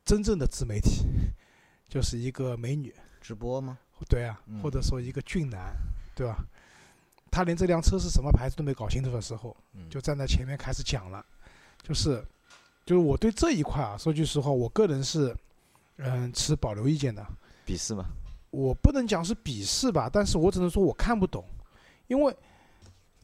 [0.05, 1.05] 真正的自媒体，
[1.89, 3.79] 就是一个美女，直播吗？
[4.09, 5.73] 对啊，嗯或者说一个俊男，
[6.17, 6.45] 对吧？
[7.31, 11.25] 他连这辆车是什么牌子都没搞清楚的时候，嗯，就站在前面开始讲了，
[11.83, 12.25] 就是，
[12.87, 15.35] 就是我对这一块啊，说句实话，我个人是，
[15.97, 17.27] 嗯，持保留意见的。
[17.67, 18.07] 鄙视吗，
[18.51, 21.45] 我不能讲是鄙视吧，但是我只能说我看不懂，
[22.09, 22.37] 因为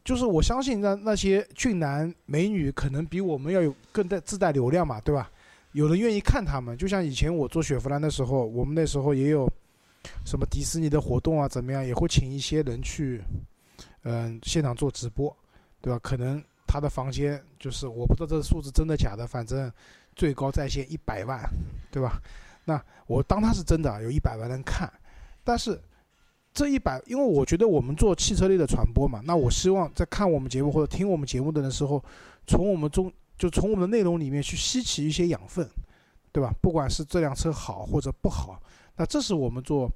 [0.03, 5.29] 就是我相信那那些俊男美女可能比我们要有更带自带流量嘛，对吧？
[5.73, 9.47] 有人愿意看他们，就像以前我做雪佛兰的时候，我们那时候也有
[10.25, 13.21] 什么迪士尼的活动啊，怎么样，也会请一些人去，
[14.03, 15.35] 嗯、现场做直播，
[15.79, 15.99] 对吧？
[16.01, 19.71] 可能他的房间就是我不知道这个数字真的假的，反正
[20.15, 21.49] 最高在线一百万，
[21.89, 22.21] 对吧？
[22.65, 24.87] 那我当他是真的，有一百万人看，
[25.43, 25.81] 但是
[26.53, 32.03] 这一百，因为我觉得我们做汽车类的传播嘛，那我希望在看我们节目或者听我们节目的人时候，
[32.45, 35.67] 从我们中就从我们的内容里面去吸取一些养分，
[36.31, 36.53] 对吧？
[36.61, 38.61] 不管是这辆车好或者不好，
[38.95, 39.89] 那这是我们做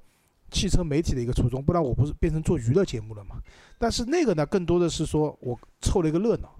[0.50, 3.36] 汽车媒体的一个初衷，不然我不是变成做娱乐节目了嘛？
[3.78, 6.52] 但是那个呢，更多的是说我凑了一个热闹。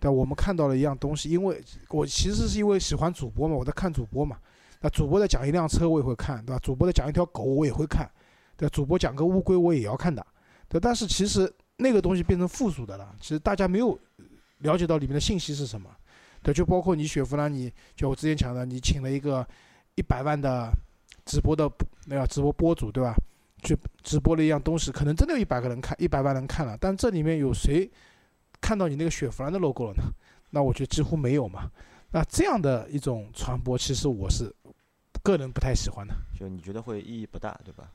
[0.00, 4.38] 对，我们看到了一样东西，因为我其实是因为喜欢主播嘛，我在看主播嘛，
[4.80, 6.58] 那主播在讲一辆车，我也会看，对吧？
[6.62, 8.08] 主播在讲一条狗，我也会看，
[8.56, 8.68] 对？
[8.68, 10.24] 主播讲个乌龟，我也要看的，
[10.68, 10.80] 对。
[10.80, 13.98] 但是其实那个东西变成附属的了，其实大家没有
[14.58, 15.90] 了解到里面的信息是什么，
[16.42, 16.54] 对。
[16.54, 19.46] 就包括你雪佛兰，你就我之前讲的，你请了一个
[19.96, 20.70] 一百万的
[21.24, 21.68] 直播的
[22.06, 23.14] 那个直播播主，对吧？
[23.64, 27.90] 去直播了一样东西，可能真的有一百个人看，一百万人看了，但这里面有谁
[28.60, 30.02] 看到你那个雪佛兰的 logo 了呢？
[30.50, 31.70] 那我觉得几乎没有嘛。
[32.10, 34.54] 那这样的一种传播，其实我是
[35.22, 36.14] 个人不太喜欢的。
[36.34, 37.92] 就你觉得会意义不大，对吧？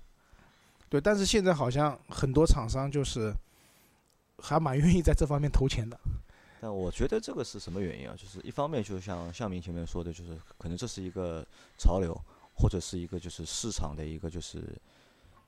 [0.88, 3.34] 对，但是现在好像很多厂商就是
[4.38, 5.99] 还蛮愿意在这方面投钱的。
[6.62, 8.13] 但我觉得这个是什么原因啊？
[8.15, 11.43] 就是一方面，就像向明前面说的，就是可能这是一个
[11.80, 12.15] 潮流，
[12.56, 14.80] 或者是一个就是市场的一个就是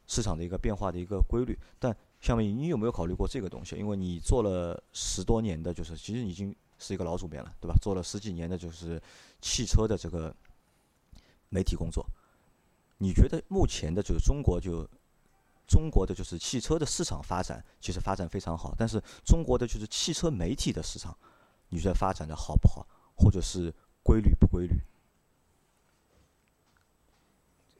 [0.07, 1.55] 市场的一个变化的一个规律。
[1.77, 1.95] 但
[2.25, 3.75] 下面你有没有考虑过这个东西？
[3.75, 7.75] 因为你做了十多年的，就是其实已经是一个老主编了，对吧？
[7.79, 8.99] 做了十几年的就是
[9.41, 10.35] 汽车的这个
[11.49, 12.03] 媒体工作，
[12.97, 14.89] 你觉得目前的就是中国就
[15.67, 21.15] 中国的就是汽车的市场发展其实发展非常好，但是中国的就是汽车媒体的市场，
[21.69, 24.73] 你觉得发展的好不好，或者是规律不规律？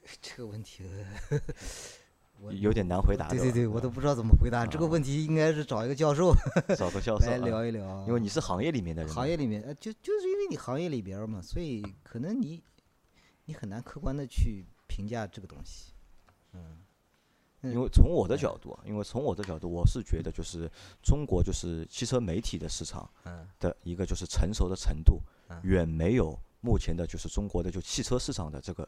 [0.22, 0.84] 这个问题，
[1.34, 2.05] 我
[2.52, 3.28] 有点难回答。
[3.30, 6.34] 对对对，我都不知道怎么回答这个啊问题，应该是找一个教授
[6.78, 8.06] 找个教 授来啊，聊一聊。
[8.08, 12.62] 因为你是行业里面的人，行业里面，呃，就就是因为你行业里边儿嘛，所以可能你
[13.46, 15.92] 你很难客观的去评价这个东西。
[16.54, 16.78] 嗯，
[17.62, 20.70] 嗯因为从我的角度啊，因为从我的角度，我是觉得就是
[21.02, 25.20] 中国就是汽车媒体的市场嗯的一个就是成熟的程度
[25.50, 28.88] 嗯，远没有目前的就是中国的就汽车市场的这个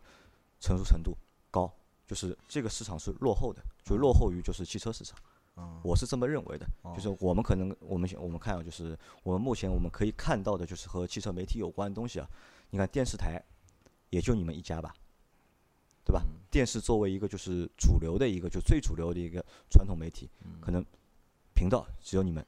[0.59, 1.15] 成熟程度
[1.51, 1.71] 高，
[2.07, 5.19] 就是这个市场是落后的，就落后于就是汽车市场。
[5.57, 12.29] 嗯，我是这么认为的，哦就是我们可能我们我们看啊，就是我们目前我们可以看到的，就是和汽车媒体有关的东西啊。
[12.69, 13.43] 你看电视台，
[14.09, 14.93] 也就你们一家吧，
[16.05, 16.21] 对吧？
[16.23, 20.83] 嗯电视作为一个就是主流的一个就最主流的一个传统媒体，嗯可能
[21.53, 22.45] 频道只有你们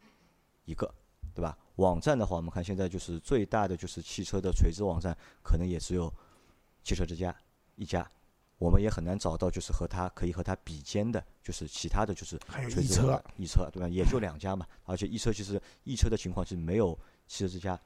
[0.66, 0.90] 一个，
[1.34, 1.58] 对吧？
[1.76, 6.14] 网站的话，我们看现在就是最大的就是汽车的垂直网站，可能也只有
[6.84, 7.36] 汽车之家
[7.76, 8.10] 一家。
[8.60, 13.90] 我们也很难找到就是和它可以和它比肩的，就是其他的就是还有垂直易车网易车对吧？
[13.90, 16.94] 也就两家嘛，而且易车其实易车的情况是没有
[17.26, 17.80] 汽车之家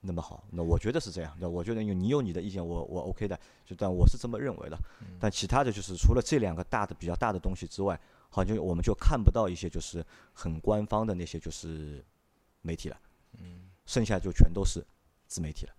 [0.00, 0.44] 那么好。
[0.50, 4.76] 那我觉得是这样，那我觉得你有你的意见，我我 OK 的，就但我是这么认为的。
[5.00, 12.04] 嗯但其他的就是除了这两个大的比较大的东西之外，好像我们就看不到一些就是很官方的那些就是
[12.60, 13.00] 媒体了。
[13.38, 14.84] 嗯剩下就全都是
[15.26, 15.72] 自媒体了，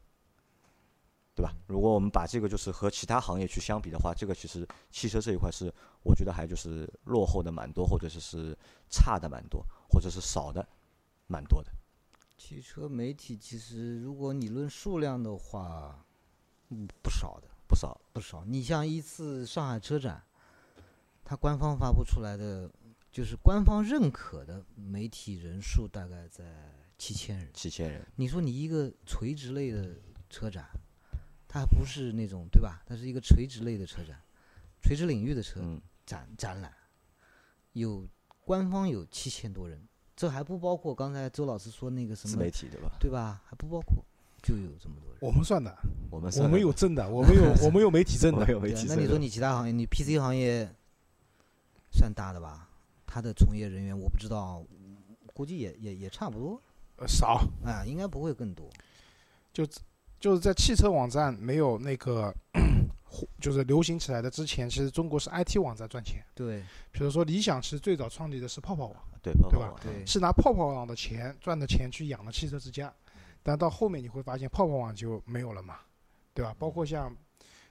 [1.36, 1.52] 对吧？
[1.54, 8.58] 嗯如果我们把这个就是和其他行业去相比的话，这个其实汽车这一块是我觉得还就是落后的蛮多，或者是是
[8.90, 10.68] 差的蛮多，或者是少的
[11.28, 11.72] 蛮多的。
[12.38, 16.06] 汽车媒体其实如果你论数量的话，
[16.70, 18.44] 嗯，不少的，不少，不少。
[18.46, 20.22] 你像一次上海车展，
[21.24, 22.70] 它官方发布出来的，
[23.12, 26.44] 就是官方认可的媒体人数大概在
[26.98, 27.50] 七千人。
[27.54, 29.96] 七千人，你说你一个垂直类的
[30.30, 30.70] 车展，
[31.54, 32.82] 它还不是那种对吧？
[32.84, 34.20] 它是一个垂直类的车展，
[34.82, 36.74] 垂直领域的车嗯，展展览，
[37.74, 38.08] 有
[38.44, 39.80] 官方有七千多人，
[40.16, 42.98] 这还不包括刚才周老师说那个什么自媒，体对吧？
[43.00, 43.40] 对吧？
[43.46, 44.04] 还不包括，
[44.42, 45.18] 就有这么多人。
[45.22, 45.78] 我们算的，
[46.10, 48.50] 我们我们有证的，我们有 我们有媒体证的。
[48.52, 50.68] 有媒对啊体证那你说你其他行业，你 PC 行业
[51.92, 52.68] 算大的吧？
[53.06, 54.66] 他的从业人员我不知道，
[55.36, 56.60] 估计也也也差不多
[56.98, 58.68] 呃少，啊，应该不会更多。
[59.54, 59.64] 就
[60.32, 62.34] 是在汽车网站没有那个
[63.04, 66.24] 火就是流行起来的之前，其实中国是 IT 网站赚钱。
[66.34, 72.92] 对比如说理想，其实最早创立的是泡泡网，对对吧对，是拿泡泡网的钱赚的钱去养了汽车之家，
[73.44, 75.80] 但到后面你会发现泡泡网就没有了嘛，
[76.34, 76.56] 对吧？
[76.58, 77.16] 包括像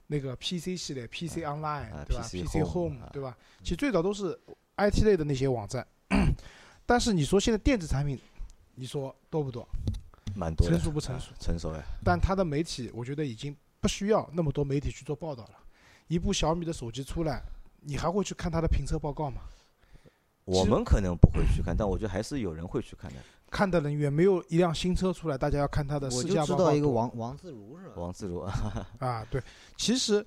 [0.07, 3.37] 那个 PC 系列、PC Online，啊对吧 Home，Home，啊对吧？
[3.63, 4.39] 其实最早都是
[4.77, 5.87] IT 类的那些网站，
[6.85, 8.19] 但是你说现在电子产品，
[8.75, 9.67] 你说多不多？
[10.35, 11.33] 蛮多的，成熟不成啊熟？
[11.39, 15.59] 成熟哎，但它的媒体，我觉得已经不需要那么多媒体去做报道了。
[16.09, 17.43] 一部小米的手机出来，
[17.81, 19.43] 你还会去看它的评测报告吗？
[20.45, 23.17] 我们可能不会去看，但我觉得还是有人会去看的。
[23.49, 27.93] 看的人远没有一辆新车出来，大家要看它的我试就知道一个王王自如是吧？
[27.97, 29.41] 王自如啊， 啊，对，
[29.77, 30.27] 其实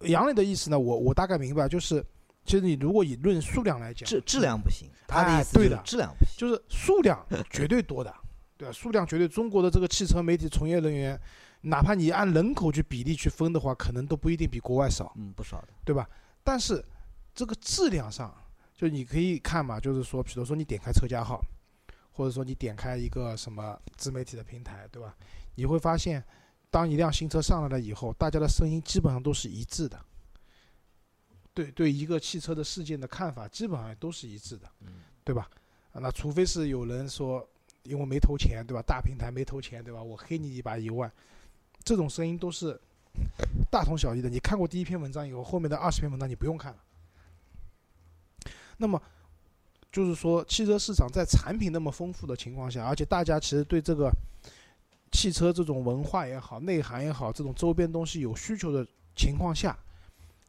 [0.00, 2.04] 杨磊的意思呢，我我大概明白，就是
[2.44, 6.34] 其实你如果以论数量来讲，质质量不行，他的哎意思就是对的质量不行。
[6.36, 8.12] 就是数量绝对多的，
[8.62, 8.72] 对吧？
[8.72, 11.20] 数量绝对，中国的这个汽车媒体从业人员，
[11.62, 15.68] 哪怕你按人口去比例去分的话，可能都不一定比国外少，嗯，不少的。
[15.84, 16.08] 对吧？
[16.44, 16.84] 但是
[17.34, 18.32] 这个质量上，
[18.72, 21.40] 就你可以看嘛，就是说，比如说你点开车架号，
[22.12, 25.12] 或者说你点开一个什么自媒体的平台，对吧？
[25.56, 26.22] 你会发现，
[26.70, 29.98] 当一辆新车上来了以后，大家的声音基本上都是一致的。
[31.52, 35.50] 对对，一个汽车的事件的看法基本上都是一致的，嗯对吧？
[35.92, 37.46] 啊那除非是有人说，
[37.84, 38.82] 因为没投钱，对吧？
[38.86, 40.02] 大平台没投钱，对吧？
[40.02, 41.10] 我黑你一把一万，
[41.82, 42.80] 这种声音都是
[43.70, 44.28] 大同小异的。
[44.28, 46.78] 你看过第一篇文章以后，后面的二十篇文章你不用看了。
[48.78, 49.00] 那么
[49.90, 54.10] 就是说，汽车市场在产品那么丰富的情况下，而且大家其实对这个
[55.12, 59.76] 汽车这种文化也好、内涵也好、这种周边东西有需求的情况下，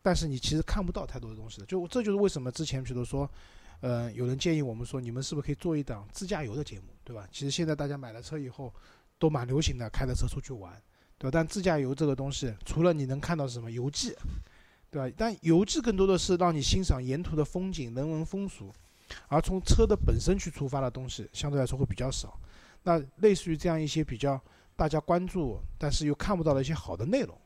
[0.02, 1.65] 但是你其实看不到太多的东西的。
[1.65, 3.30] 就这就是为什么之前比如说，
[3.84, 7.28] 呃，有人建议我们说，你们是不是可以做一档自驾游的节目，对吧？
[7.34, 8.74] 其实现在大家买了车以后，
[9.19, 10.72] 都蛮流行的，开着车出去玩，
[11.17, 11.32] 对吧？
[11.34, 14.15] 但自驾游这个东西，除了你能看到什么游记，
[14.89, 15.13] 对吧？
[15.17, 18.72] 但游记更多的是让你欣赏沿途的风景、人文风俗，
[19.28, 22.39] 而从车的本身去出发的东西，相对来说会比较少。
[22.84, 24.41] 那类似于这样一些比较
[24.78, 27.38] 大家关注，但是又看不到的一些好的内容，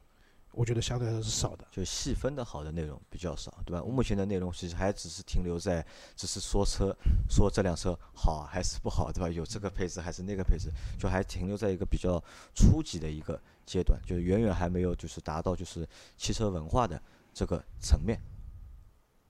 [0.57, 1.67] 我觉得相对来说是少的。
[1.71, 3.85] 就细分的好的内容比较少，对吧？
[3.85, 6.95] 目前的内容其实还只是停留在只是说车，
[7.29, 9.29] 说这辆车好还是不好，对吧？
[9.29, 12.19] 有这个配置还是那个配置，就还停留在一个比较
[12.55, 16.99] 初级的一个阶段，就远远还没有就是达到就是汽车文化的
[17.33, 18.19] 这个层面，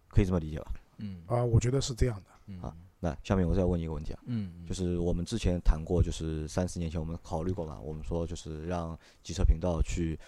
[0.08, 0.72] 可以这么理解吧？
[1.00, 2.30] 嗯啊，我觉得是这样的。
[2.48, 10.20] 嗯啊那下面我再问一个问题啊，嗯，就是我们之前谈过，就是三四年前我们考虑过嘛，我们说就是让汽车频道去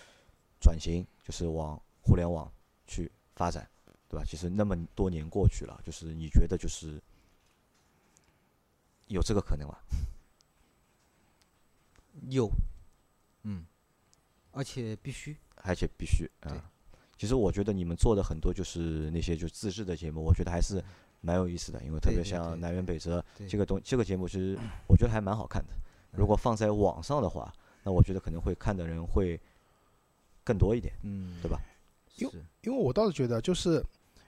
[0.60, 2.52] 转型，就是往互联网
[2.86, 3.68] 去发展，
[4.08, 4.26] 对吧？
[4.26, 7.02] 其实那么多年过去了，就是你觉得就是
[9.08, 9.78] 有这个可能吗？
[12.30, 12.50] 有，
[13.44, 13.66] 嗯，
[14.52, 16.72] 而且必须，而且必须对啊。
[17.18, 20.84] 其实我觉得你们做的很多就是那些就自制的节目，我觉得还是
[21.22, 25.74] 蛮有意思的，因为特别像南辕北辙这个东这个节目，其实我觉得还蛮好看的。
[26.12, 29.40] 如果放在网上的话，那我觉得可能会看的人会
[30.50, 31.62] 更多一点，嗯，对吧？
[32.18, 33.84] 因是，因为我倒是觉得，就是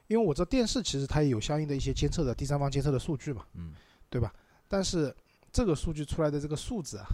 [0.08, 3.74] 因为我知道电视其实它也有相应的一些监测的第三方监测的数据嘛，嗯
[4.10, 4.34] 对吧？
[4.68, 5.14] 但是
[5.52, 7.06] 这个数据出来的这个数字啊，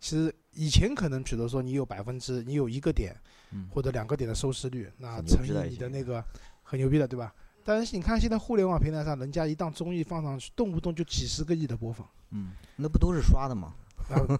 [0.00, 3.14] 其实以前可能比如说你有百分之你有一个点
[3.52, 6.24] 嗯，或者两个点的收视率，那乘以你的那个
[6.62, 7.34] 很牛逼的，对吧？
[7.62, 12.08] 但是你看现在互联网平台上，人家一档综艺放上去，动不动就几十个亿的播放。
[12.30, 13.74] 嗯，那不都是刷的吗？
[14.08, 14.38] 然后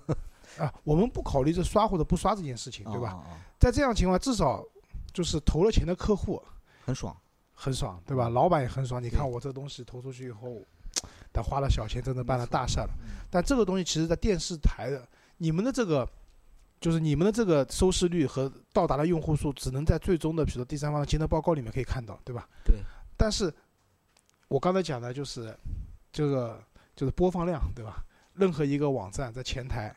[0.59, 3.11] 啊，我们不考虑这刷或者不刷这件事情，对吧？
[3.11, 3.15] 啊？
[3.15, 4.65] 啊啊在这样情况，至少
[5.13, 6.43] 就是投了钱的客户
[6.85, 7.17] 很爽，
[7.53, 8.29] 很爽，对吧？
[8.29, 9.03] 老板也很爽。
[9.03, 10.63] 你看我这东西投出去以后，
[11.33, 12.93] 他花了小钱，真的办了大事儿了。
[13.05, 16.09] 嗯但这个东西其实，在电视台的你们的这个，
[16.81, 22.49] 就是你们的这个收视率和到达的用户数，只能在最终的，比如说第三方的监测报告里面可以看到，对吧？
[22.65, 22.77] 对。
[23.17, 23.55] 但是，
[24.49, 25.57] 我刚才讲的就是
[26.11, 26.61] 这个
[26.97, 28.05] 就是播放量，对吧？
[28.35, 29.95] 任何一个网站在前台，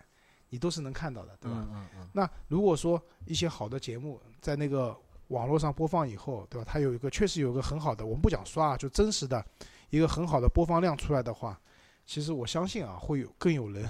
[0.54, 1.66] 你都是能看到的，对吧？
[1.68, 4.96] 嗯嗯嗯，那如果说一些好的节目在那个
[5.30, 6.72] 网络上播放以后，对吧？
[6.72, 9.44] 它有一个确实有一个很好的，我们不讲刷啊，就真实的
[9.89, 11.60] 一个很好的播放量出来的话，
[12.06, 13.89] 其实我相信啊，会有更有人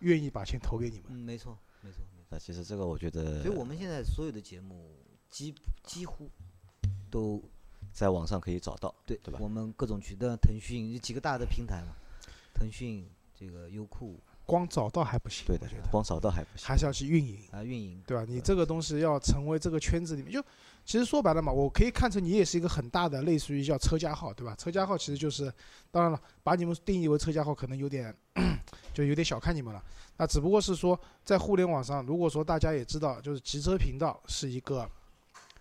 [0.00, 1.04] 愿意把钱投给你们。
[1.08, 2.26] 嗯，没错没错没错。
[2.28, 4.94] 那其实这个我觉得，所以我们现在所有的节目
[5.30, 6.28] 几几乎
[7.10, 7.42] 都
[7.90, 11.94] 在网上可以找到，对，对吧我们各种渠道，腾讯几个大的平台嘛，
[12.52, 14.20] 腾讯这个优酷
[14.52, 16.66] 光找到还不行，对的我觉得，光找到还不行。
[16.68, 18.22] 还是要去运营，啊运营，对吧？
[18.28, 20.42] 你这个东西要成为这个圈子里面，就
[20.84, 24.54] 其实说白了嘛，我可以看成你也是一个很大的，类似于叫车家号，对吧？
[24.56, 25.50] 车家号其实就是，
[25.90, 28.14] 当然了，把你们定义为车家号，可能有点
[28.92, 29.82] 就有点小看你们了。
[30.18, 34.86] 那只不过是说，在互联网上，如果说大家也知道，就是骑车频道是一个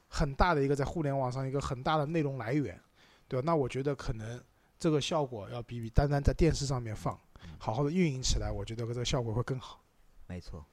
[0.09, 2.77] 很大的一个在互联网上一个很大的内容来源，
[3.29, 3.43] 对吧？
[3.45, 4.37] 那我觉得可能
[4.77, 7.17] 这个效果要比比单单在电视上面放，
[7.57, 9.81] 好好的运营起来，我觉得这个效果会更好。
[10.27, 10.65] 没错，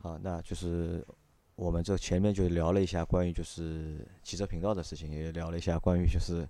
[0.00, 1.04] 好，那就是
[1.54, 6.48] 我们这前面就聊了一下关于就是汽车频道的事情，也聊了一下关于就是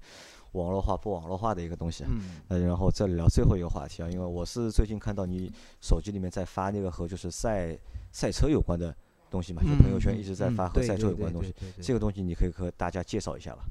[0.52, 2.10] 网络化不网络化的一个东西啊。
[2.12, 7.76] 嗯呃，然后这里聊最后一个话题啊，因为我是最近看到你手机里面在发那个和就是赛
[8.12, 8.94] 赛车有关的
[9.30, 13.64] 东西嘛，就朋友圈一直在嗯发和赛车有关的东西。，这个东西你可以和大家介绍一下吧。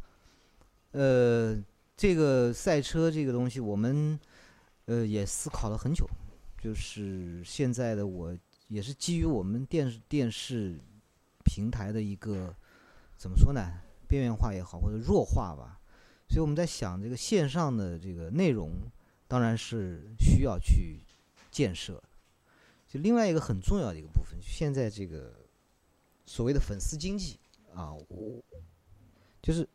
[0.93, 1.55] 呃，
[1.95, 4.19] 这个赛车这个东西，我们
[4.85, 6.07] 呃也思考了很久，
[6.61, 10.79] 就是现在的我也是基于我们电视电视
[11.43, 12.55] 平台的一个
[13.17, 13.61] 怎么说呢，
[14.07, 15.79] 边缘化也好，或者弱化吧，
[16.29, 18.71] 所以我们在想这个线上的这个内容，
[19.27, 20.99] 当然是需要去
[21.51, 22.01] 建设。
[22.87, 25.33] 就另外一个很重要的一个部分，现在这个
[26.25, 27.39] 所谓的粉丝经济
[27.73, 28.43] 啊，我
[29.41, 29.67] 就是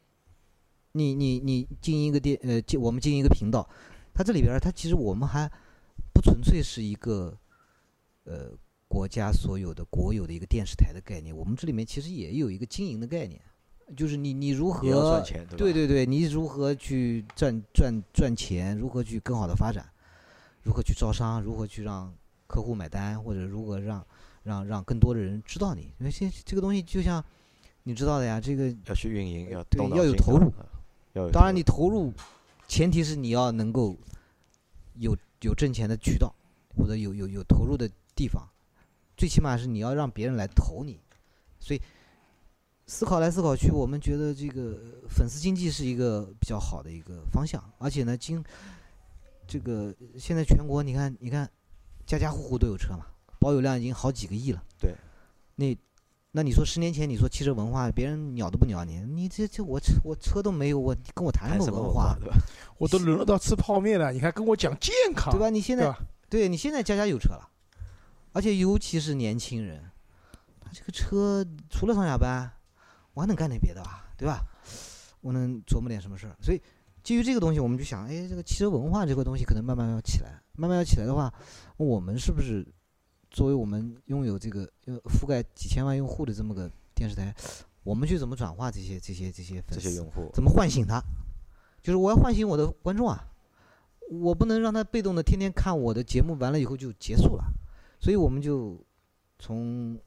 [0.93, 3.67] 你你你经营一个电呃，我们经营一个频道，
[4.17, 5.47] 它这里边儿它其实我们还
[6.15, 7.37] 不纯粹是一个
[8.25, 8.51] 呃
[8.89, 13.39] 国家所有的国有的一个电视台的概念，我们这里面其实也有一个经营的概念，
[13.95, 14.89] 就是你你如何
[15.57, 15.59] 对？
[15.59, 19.85] 对对对，你如何去赚赚赚钱，如何去更好的发展，
[20.63, 22.11] 如何去招商，如何去让
[22.47, 24.03] 客户买单，或者如何让
[24.43, 27.23] 让让更多的人知道你，因为现这个东西就像
[27.83, 30.51] 你知道的呀，这个要去运营，要对要有投入
[31.33, 32.13] 当然，你投入，
[32.69, 33.97] 前提是你要能够
[34.95, 36.35] 有有挣钱的渠道，
[36.77, 38.49] 或者有有有投入的地方，
[39.17, 41.01] 最起码是你要让别人来投你。
[41.61, 41.81] 所以
[42.87, 48.45] 思考来思考去，我们觉得这个粉丝经济是一个比较好的一个方向，而且呢，经
[49.47, 51.51] 这个现在全国你看，你看
[52.07, 53.07] 家家户户都有车嘛，
[53.41, 54.63] 保有量已经好几个亿了。
[54.79, 54.95] 对，
[55.57, 55.77] 那
[56.37, 62.37] 那你说十年前你说汽车文化，别人鸟都不鸟你，你这这我车我车都没有，我跟我谈谈什么文化，对吧？
[62.77, 65.49] 我都沦落到吃泡面了，你还跟我讲健康，对吧？
[65.49, 65.87] 你现在
[66.29, 66.43] 对？
[66.43, 67.49] 对你现在家家有车了，
[68.33, 69.83] 而且尤其是年轻人，
[70.61, 72.53] 他这个车除了上下班，
[73.15, 74.45] 我还能干点别的吧，对吧？
[75.23, 76.37] 我能琢磨点什么事儿。
[76.43, 76.61] 所以
[77.03, 81.33] 基于这个东西，我们就想，哎，这个汽车文化这个东西可能慢慢要起来，慢慢要起来的话，
[81.79, 82.63] 我们是不是
[83.37, 87.35] 作为我们拥有这个呃覆盖几千万用户的这么个电视台，
[87.83, 89.85] 我们去怎么转化这些这些这些粉丝？
[89.85, 91.03] 这些用户怎么唤醒他？
[91.83, 93.29] 就是我要唤醒我的观众啊，
[94.09, 97.45] 我不能让他被动的天天看我的节目，完了以后就结束了。
[98.01, 98.83] 所以我们就
[99.39, 100.01] 从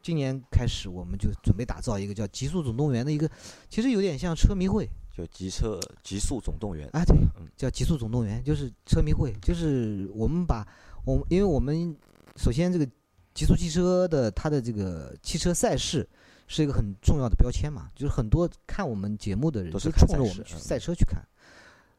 [0.00, 3.28] 今年开始，我们就准备打造一个叫“极速总动员”的一个，
[3.68, 10.64] 其实有点像车迷会，就极车极速总动员，哎，对嗯，叫极速总动员，就是车迷会，就是我们把
[11.04, 11.96] 我们，因为我们
[12.36, 12.88] 首先这个
[13.34, 16.08] 极速汽车的它的这个汽车赛事
[16.46, 21.22] 是一个很重要的标签嘛，就是很多看我们节目的人都是看冲着我们去赛车去看。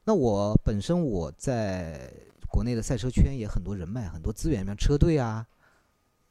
[0.06, 2.12] 那我本身我在
[2.50, 5.48] 国内的赛车圈也很多人脉，很多资源，像车队啊、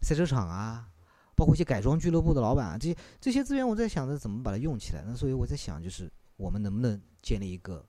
[0.02, 0.86] 赛车场啊，
[1.34, 5.02] 包括一些改装俱乐部的老板啊，这些这些资源，我在想着怎么把它用起来。
[5.06, 7.84] 那所以我在想，就是我们能不能建立一个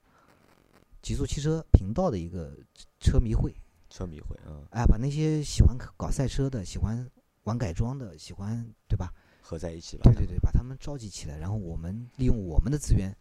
[1.02, 2.56] 极速汽车频道的一个
[2.98, 3.54] 车迷会，
[3.94, 7.08] 车迷会，嗯，哎，把那些喜欢搞赛车的、喜欢
[7.44, 9.12] 玩改装的、喜欢对吧？
[9.40, 10.02] 合在一起吧。
[10.10, 13.16] 对对对，把他们召集起来，然后我们利用我们的资源，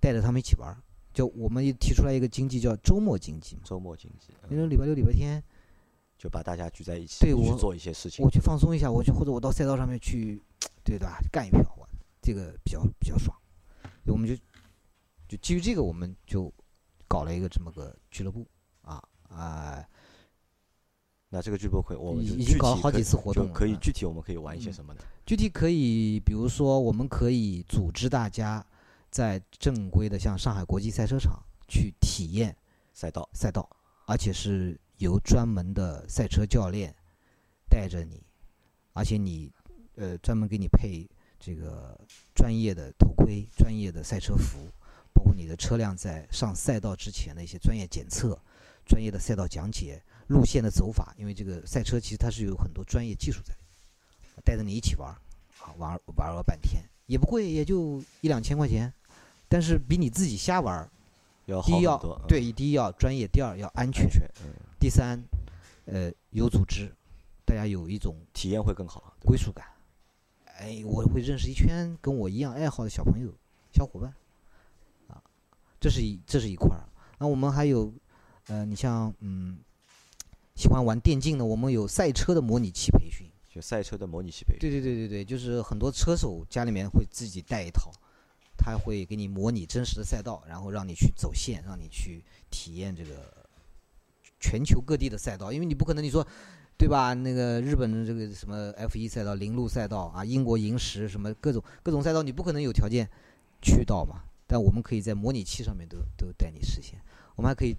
[0.00, 0.82] 带着他们一起玩儿。
[1.14, 5.40] 就我们也提出来一个经济叫周末经济嘛，周末经济，嗯因为礼拜六、礼拜天
[6.18, 8.28] 就把大家聚在一起，对我去做一些事情我。
[8.28, 10.42] 去放松一下，我去或者我到赛道上面去，
[10.82, 11.20] 对吧？
[11.30, 11.88] 干一票，我
[12.20, 13.32] 这个比较比较爽。
[14.06, 14.34] 我们就
[15.28, 16.52] 就基于这个，我们就
[17.06, 18.44] 搞了一个这么个俱乐部
[18.82, 19.86] 啊啊、
[21.36, 25.00] 那这个俱乐部会，我们已经搞了好几次活动可以嗯具体我们可以玩一些嗯什么呢？
[25.26, 28.64] 具体可以，比如说，我们可以组织大家
[29.10, 32.56] 在正规的像上海国际赛车场去体验
[32.94, 33.68] 赛道，赛道，
[34.06, 36.94] 而且是由专门的赛车教练
[37.68, 38.22] 带着你，
[38.94, 39.52] 而且你
[39.96, 41.06] 呃专门给你配
[41.38, 42.00] 这个
[42.34, 44.70] 专业的头盔、专业的赛车服，
[45.12, 48.40] 包括你的车辆在上赛道之前的一些专业检测、
[48.86, 53.54] 专业的赛道讲解、路线的走法，因为这个赛车其实它是有很多专业技术在
[54.44, 55.16] 带着你一起玩儿，
[55.60, 58.92] 啊玩儿玩了半天，也不贵，也就一两千块钱，
[59.48, 60.90] 但是比你自己瞎玩儿。
[61.46, 62.20] 要第一要好很多。
[62.24, 64.08] 嗯对，第一要专业，第二要安全
[64.80, 65.22] 第三，
[65.84, 66.92] 呃，有组织，
[67.44, 69.14] 大家有一种体验会更好。
[69.20, 69.64] 归属感。
[70.58, 73.32] 哎，我会认识一圈跟我一样爱好的小朋友、
[73.72, 74.12] 小伙伴，
[75.06, 75.22] 啊，
[75.78, 76.82] 这是一这是一块儿。
[77.18, 77.94] 那我们还有，
[78.48, 79.56] 呃，你像嗯，
[80.56, 83.30] 喜欢玩电竞的，我们有赛车的模拟器培训。
[83.48, 84.58] 就赛车的模拟器培训。
[84.58, 87.92] 对对对对对，就是很多车手家里面会自己带一套，
[88.56, 93.32] 他会给你模拟真实的赛道，然后让你去走线，让你去体验这个
[94.40, 96.26] 全球各地的赛道，因为你不可能你说。
[96.78, 97.14] 对吧？
[97.14, 103.08] 那个日本的这个什么 F 一赛道、零路赛道啊，英国银石什么各种各种赛道，你不可能有条件
[103.62, 104.20] 去到嘛。
[104.46, 107.00] 但我们可以在模拟器上面都都带你实现。
[107.34, 107.74] 我们还可以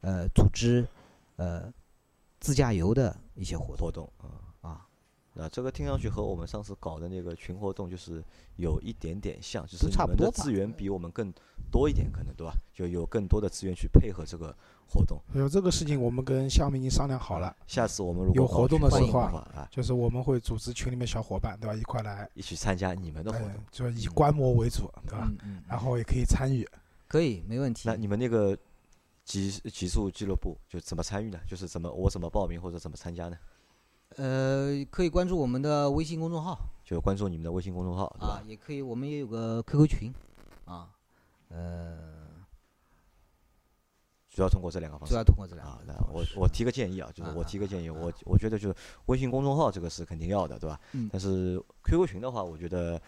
[0.00, 0.84] 呃组织
[1.36, 1.72] 呃
[2.40, 4.28] 自驾游的一些活动活动啊。
[4.60, 4.86] 啊，
[5.34, 8.22] 那这个听上去和我们上次搞的那个群活动就是
[8.56, 11.32] 有一点点像，就是你们的差不多资源比我们更
[11.70, 12.54] 多一点，可能对吧？
[12.72, 14.56] 就有更多的资源去配合这个
[14.88, 15.20] 活动。
[15.34, 21.74] 有这个事情，我们跟向明已经商量好了，下次我们如果有活动的时候啊动话啊，就是我们会组织群里面小伙伴，对吧？
[21.74, 25.26] 一块来，一起参加你们的活呃动。，就以观摩为主，对吧？
[25.28, 26.66] 嗯嗯，然后也可以参与。
[27.06, 27.82] 可以没问题。
[27.86, 28.56] 那你们那个
[29.24, 31.40] 极极速俱乐部就怎么参与呢？
[31.48, 33.38] 就是怎么我怎么报名或者怎么参加呢？
[34.16, 38.34] 呃，可以关注我们的微信公众号就关注你们的微信公众号，对吧？
[38.34, 40.14] 啊，也可以，我们也有个 QQ 群
[40.66, 40.90] 啊，
[41.48, 42.28] 呃，
[44.30, 45.24] 主要通过这两个方式主要。
[45.24, 50.78] 通过这两啊，个那方式我我提个建议啊，就是啊我提个建议，啊我我觉得就是微信公众号这个是肯定要的，对吧？
[50.92, 53.00] 嗯但是 QQ 群的话，我觉得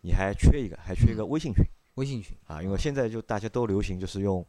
[0.00, 1.64] 你还缺一个，还缺一个嗯微信群
[1.94, 4.44] 微信群啊，因为现在就大家都流行就是用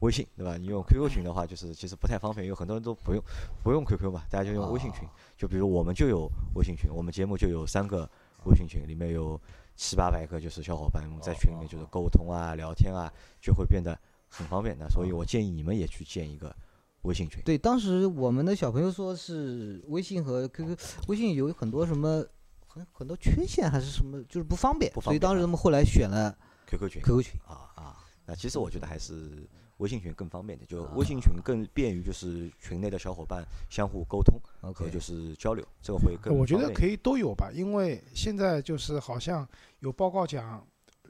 [0.00, 0.56] 微信，对吧？
[0.56, 3.22] 你用 QQ 群的话，就是其实不太方便，有很多人都不用
[3.62, 5.10] 不用 QQ 嘛，大家就用微信群哦。
[5.36, 8.08] 就比如我们就有微信群，我们节目就有三个
[8.44, 9.40] 微信群，里面有
[9.74, 14.88] 七八百个就是小伙伴，我们在群里面就是沟通啊、聊天啊，就会变得很方便的。
[14.90, 16.54] 所以我建议你们也去建一个
[17.02, 17.42] 微信群。
[17.44, 20.76] 对，当时我们的小朋友说是微信和 QQ，
[21.08, 22.22] 微信有很多什么
[22.66, 26.36] 很很多缺陷还是什么，就是不方便，所以当时他们后来选了
[26.66, 27.96] QQ 群 QQ 群啊，啊。
[28.26, 29.48] 那其实我觉得还是
[29.78, 30.92] 微信群更方便点，就啊。
[30.96, 34.40] 微信群更便于就是群内的小伙伴相互沟通
[34.72, 39.46] 和就是交流，这个会更我觉得可以都有吧，因为现在就是好像
[39.80, 40.64] 有报告讲，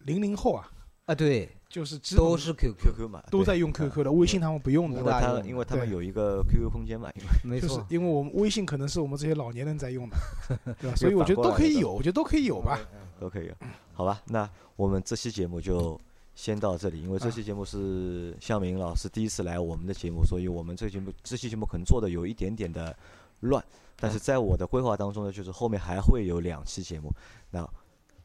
[0.05, 0.71] 零零后啊，
[1.07, 5.12] 啊，对，就是都是 QQ，QQ 嘛，都在用 QQ 的，微信他们不用的因为。
[5.12, 7.11] 他因为他们有一个 QQ 空间嘛，
[7.45, 7.61] 因为。
[7.61, 10.17] 就是没错，因为我们微信可能是我们这些老年人在用的，
[10.81, 10.97] 对吧？
[10.97, 12.79] 所以我觉得都可以有，我觉得都可以有吧。
[13.19, 13.55] 都可以有。
[13.95, 15.99] 好吧，那我们这期节目就
[16.37, 22.95] 先到这里，因为这啊期节目是向明老师第一次来我们的节目，所以我们这节目这期节目可能做的有一点点的
[23.41, 23.64] 乱，
[23.97, 27.11] 但是在我的规划当中呢，就是后面还会有两期节目，
[27.51, 27.66] 那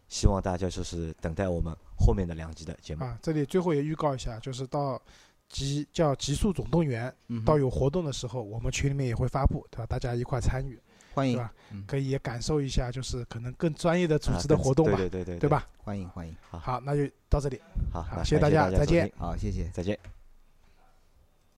[0.09, 3.05] 希望大家就是等待我们后面的两集的节目。
[3.05, 5.01] 啊，这里最后也预告一下，就是到
[5.47, 7.13] 极叫极速总动员
[7.45, 9.85] 到有活动的时候，我们群里面也会发布，对吧？
[9.85, 10.77] 大家一块参与，
[11.13, 11.83] 欢迎对吧嗯？
[11.87, 15.49] 可以也感受一下，就是可能更专业的组啊织的活动吧，对对对对对？
[15.49, 15.65] 吧？
[15.77, 17.59] 欢迎欢迎，好好，那就到这里。
[17.91, 19.69] 好，好谢谢大家再见好，谢谢。
[19.73, 20.20] 再见。